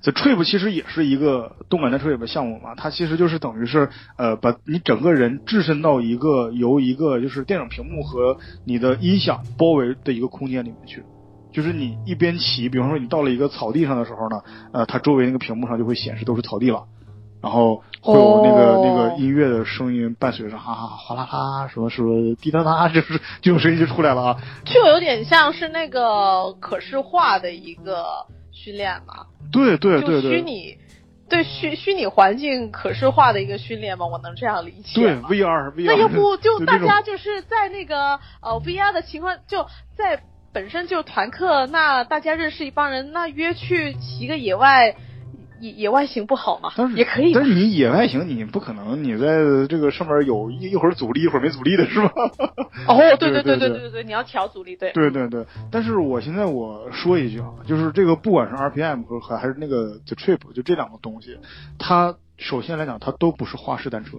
[0.03, 3.88] The Trip 其实也是一个动感单车里的项目嘛，它其实就是等于是
[4.18, 11.03] 呃把你整个人置身到一个由一个就是电影屏幕和你的音响包围的一个空间里面去。
[11.53, 14.42] 就是你一边骑，比方说你到了一个草地上的时候呢，
[14.72, 16.84] 呃，它周围那个屏幕上就会显示都是草地了，
[17.47, 24.36] 然后会有那个、哦那个音乐的声音伴随着哈哈哈哗啦啦什么什么滴答答， 就是这种声音就出来了啊。
[24.64, 30.76] 就有点像是那个可视化的一个训练嘛，对对就对对，虚拟
[31.28, 34.07] 对虚虚拟环境可视化的一个训练嘛？
[34.07, 39.66] 我能这样理解对？VR VR，那要不就大家就是在那个呃 VR 的情况，就
[39.97, 40.20] 在
[40.53, 44.97] 本身就团课，那大家认识一帮人，那约去骑个野外
[45.61, 46.70] 野野外行不好吗？
[46.76, 47.32] 但是也可以。
[47.32, 52.12] 但是你野外行，你不可能你在这个上面有一一会儿阻力，一会儿没阻力的是吧？
[52.88, 54.92] 哦，对对对对对对对，你要调阻力，对。
[54.92, 61.38] 对对对，但是我现在我说一句啊，就是这个不管是 RPM 和还是那个 The Trip，就这两个东西，
[61.78, 64.18] 它首先来讲，它都不是花式单车。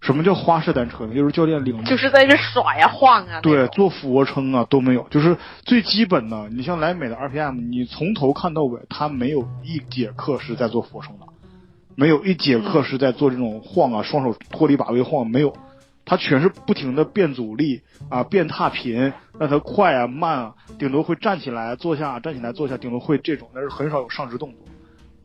[0.00, 1.14] 什么叫花式单车呢？
[1.14, 6.48] 就是教练领着就是在那边耍呀晃啊，对做俯卧撑啊都没有，就是最基本的。
[6.50, 11.26] 你像莱美的 RPM，你从头看到尾，它没有一节课是在做俯卧撑的，
[11.96, 15.52] 没有一节课是在做这种晃啊，双手脱离把位晃，没有，
[16.04, 24.60] 它全是不停的变阻力啊，变踏频，让它快啊慢啊，顶多会站起来坐下，站起来坐下，顶多会这种，但是很少有上肢动作，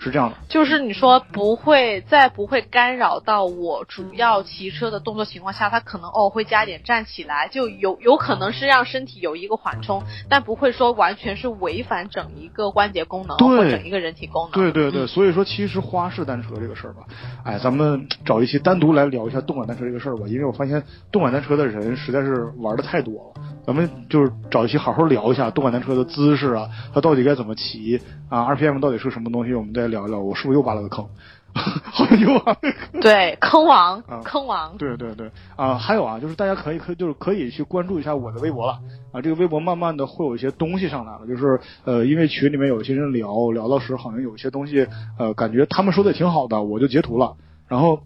[0.03, 0.35] 是这样的。
[0.49, 14.51] 就是你说不会在不会干扰到我主要骑车的动作情况下，它可能哦会加点站起来，就有有可能是让身体有一个缓冲，但不会说完全是违反整一个关节功能或整一个人体功能。
[14.51, 17.03] 对对对，嗯所以说其实花式单车这个事儿吧，
[17.45, 27.99] 哎，咱们找一期单独来聊一下动感单车这个事儿吧，因为我发现动感单车的人实在是玩的太多了，咱们就是找一期好好聊一下动感单车的姿势啊，它到底该怎么骑
[28.30, 30.20] 啊，RPM 到底是什么东西，我们再聊一聊。
[30.20, 31.07] 我是不是又挖了个坑？
[31.53, 32.99] 好像又挖了个坑。
[32.99, 34.76] 对，坑王啊，坑王。
[34.78, 38.80] 对对对啊，还有啊，就是大家可以可以就是可以去关注一下我的微博了
[39.14, 44.86] 啊，这个微博慢慢的会有一些东西上来了，就是呃，因为群里面有一些人聊聊到时好像有一些东西
[45.18, 47.36] 呃，感觉他们说的挺好的，我就截图了，
[47.70, 48.01] 然后。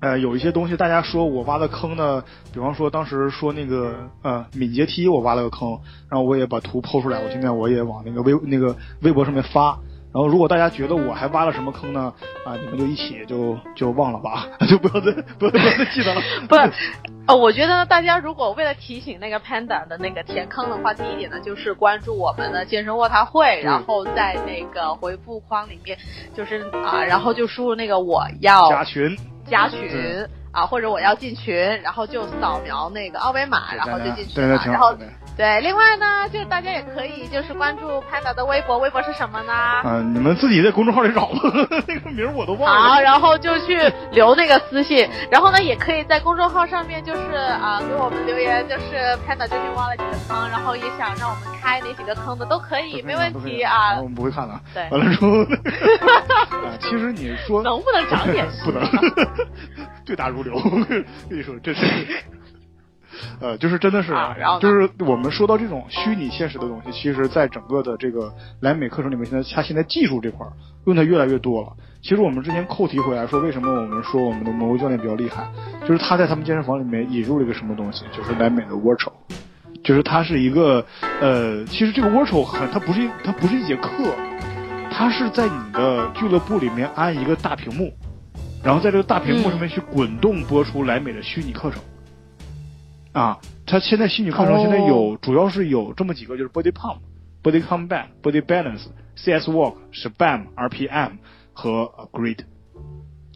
[0.00, 2.22] 呃，有一些东西大家说我挖的坑呢，
[2.52, 9.78] 比方说当时说那个呃敏捷梯我挖了个坑，然后我也把图剖出来，我现在我也往那个微那个微博上面发，
[10.12, 12.12] 然后如果大家觉得我还挖了什么坑呢，
[12.46, 16.22] 啊，你们就一起就就忘了吧， 就不要再不要再不要再记得了。
[16.48, 16.54] 不，
[17.26, 25.98] 呃，我觉得大家如果为了提醒那个 Panda 的那个填坑的话，第一点呢就是关注我们的健身卧谈会，然后在那个回复框里面
[26.36, 29.14] 就是啊，然后就输入那个我要加群，
[29.48, 34.62] 加群对啊，或者我要进群，然后就扫描那个二维码，然后就进群对对了。
[34.66, 34.94] 然后。
[35.36, 39.52] 对，另外呢，就是大家也可以就是关注 Panda 的微博，微博是什么呢？
[39.84, 41.38] 嗯、你们自己在公众号里找吧，
[41.86, 43.78] 那个名儿我都忘了好，然后就去
[44.10, 53.94] 留那个私信，然后呢，也可以在公众号上面就是啊、给我们留言，就是 Panda 究竟挖了几个坑，然后也想让我们开哪几个坑的都可以，没问题啊。
[53.98, 54.60] 我们不会看的。
[54.74, 55.28] 对完了之后，
[56.02, 58.82] 啊，其实你说能不能长点 不能，
[60.08, 60.54] 对答如流。
[61.30, 61.84] 你说，这是。
[63.40, 70.52] 呃，就是真的是，啊然后就是我们说到这种虚拟现实的东西，其实，在整个的这个莱美课程里面，现在它现在技术这块儿
[70.86, 71.72] 用的越来越多了。
[72.00, 75.46] 其实我们之前扣题回来说，为什么我们说我们的魔鬼教练比较厉害，
[75.82, 79.12] 就是他在他们健身房里面引入了一个什么东西，就是莱美的 Virtual。
[79.82, 80.84] 就是它是一个
[81.20, 84.14] 呃，其实这个 Virtual 很，它不是一它不是一节课，
[84.90, 87.92] 它是在你的俱乐部里面安一个大屏幕，
[88.62, 91.80] 然后在这个大屏幕上面去滚动播出莱美的虚拟课程。
[93.12, 96.98] 啊，它现在虚拟课程哦现在有、主要是有这么几个，就是 Body Pump、
[97.42, 98.86] Body Combat、Body Balance、
[99.16, 101.12] CS Walk、SPAM、RPM
[101.52, 102.40] 和呃 Grid，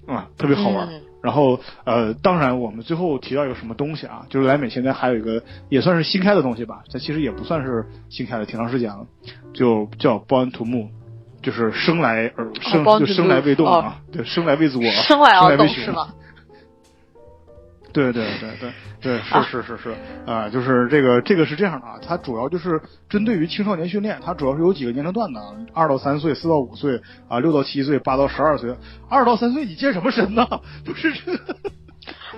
[0.07, 0.89] 啊，特别好玩。
[0.89, 9.07] 嗯然后呃，当然我们最后提到一个什么东西啊，就是莱美现在还有一个也算是新开的东西吧，它其实也不算是新开的，挺长时间了，
[9.55, 10.89] 就叫 Born to Move，
[11.43, 16.09] 就是生来而生、就生来未动啊，对，生来未作， 生来未雄是吗？
[17.93, 18.73] 对对对对
[19.03, 22.81] 对，是是是是啊、就是这个这个是这样的啊，它主要就是
[23.11, 25.41] 针对于青少年训练，它主要是有几个年龄段的，
[25.75, 28.75] 二到三岁、四到五岁啊，六到七岁、八到十二岁。
[29.11, 30.47] 二到三岁你健什么身呢？
[30.87, 31.33] 不是这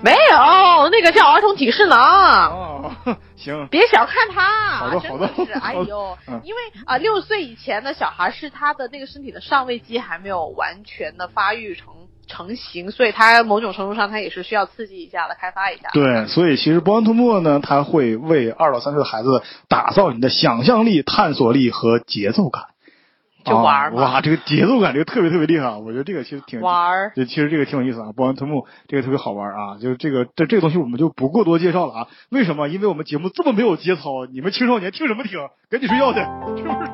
[0.01, 1.97] 没有，那个叫儿童体适能。
[1.97, 2.91] 哦，
[3.35, 11.93] 行，别小看他，好的好的是，哎呦嗯，因为啊，六岁以前的小孩是他的那个身体的上位肌还没有完全的发育成
[12.27, 15.89] 成型，所以它某种程度上它也是需要刺激一下的，开发一下。
[15.93, 22.63] 对，所以其实 Born to Move 呢，它会为二到三岁的孩子打造你的想象力、探索力和节奏感。
[23.45, 25.77] 就玩儿嘛啊哇，这个节奏感这个特别特别厉害啊！
[25.77, 32.07] 我觉得这个其实挺玩儿对，其实这个挺有意思啊，Born to Move 这个特别好玩啊，就是这个这这个东西我们就不过多介绍了啊。
[32.29, 32.67] 为什么？
[32.67, 35.39] 因为我们节目这么没有节操，你们青少年听什么听？
[35.69, 36.19] 赶紧睡觉去，
[36.57, 36.91] 是不是？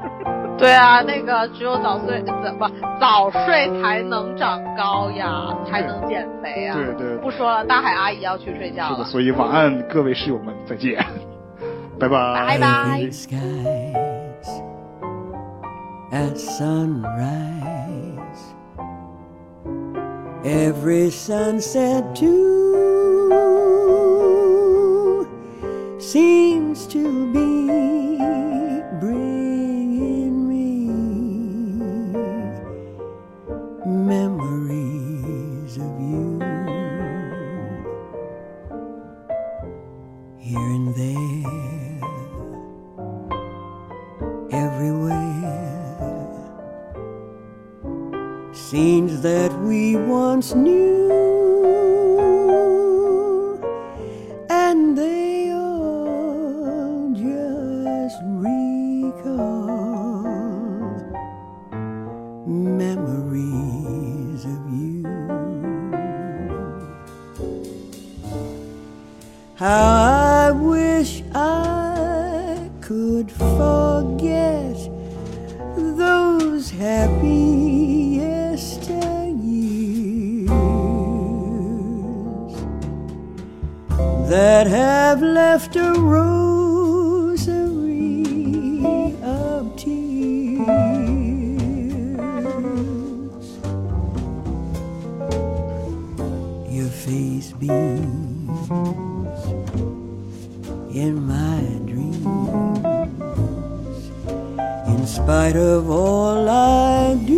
[0.58, 2.68] 对啊，那个只有早睡呃不
[3.00, 6.74] 早睡才能长高呀，才能减肥呀。
[6.76, 9.06] 对对不说了，大海阿姨要去睡觉是的，了。
[9.06, 11.04] 所以晚安，各位室友们，再见，
[12.00, 14.11] 拜拜，拜拜
[16.12, 17.62] at sunrise.
[20.44, 22.52] Every sunset too
[26.00, 27.91] seems to be
[48.72, 51.12] Scenes that we once knew,
[54.50, 59.44] and they all just recall
[62.48, 65.04] memories of you.
[69.56, 74.71] How I wish I could forget
[84.32, 86.24] that have left a rosary
[89.22, 90.66] of tears.
[96.70, 98.70] Your face beams
[100.96, 101.60] in my
[101.92, 102.86] dreams.
[104.88, 107.31] In spite of all I do,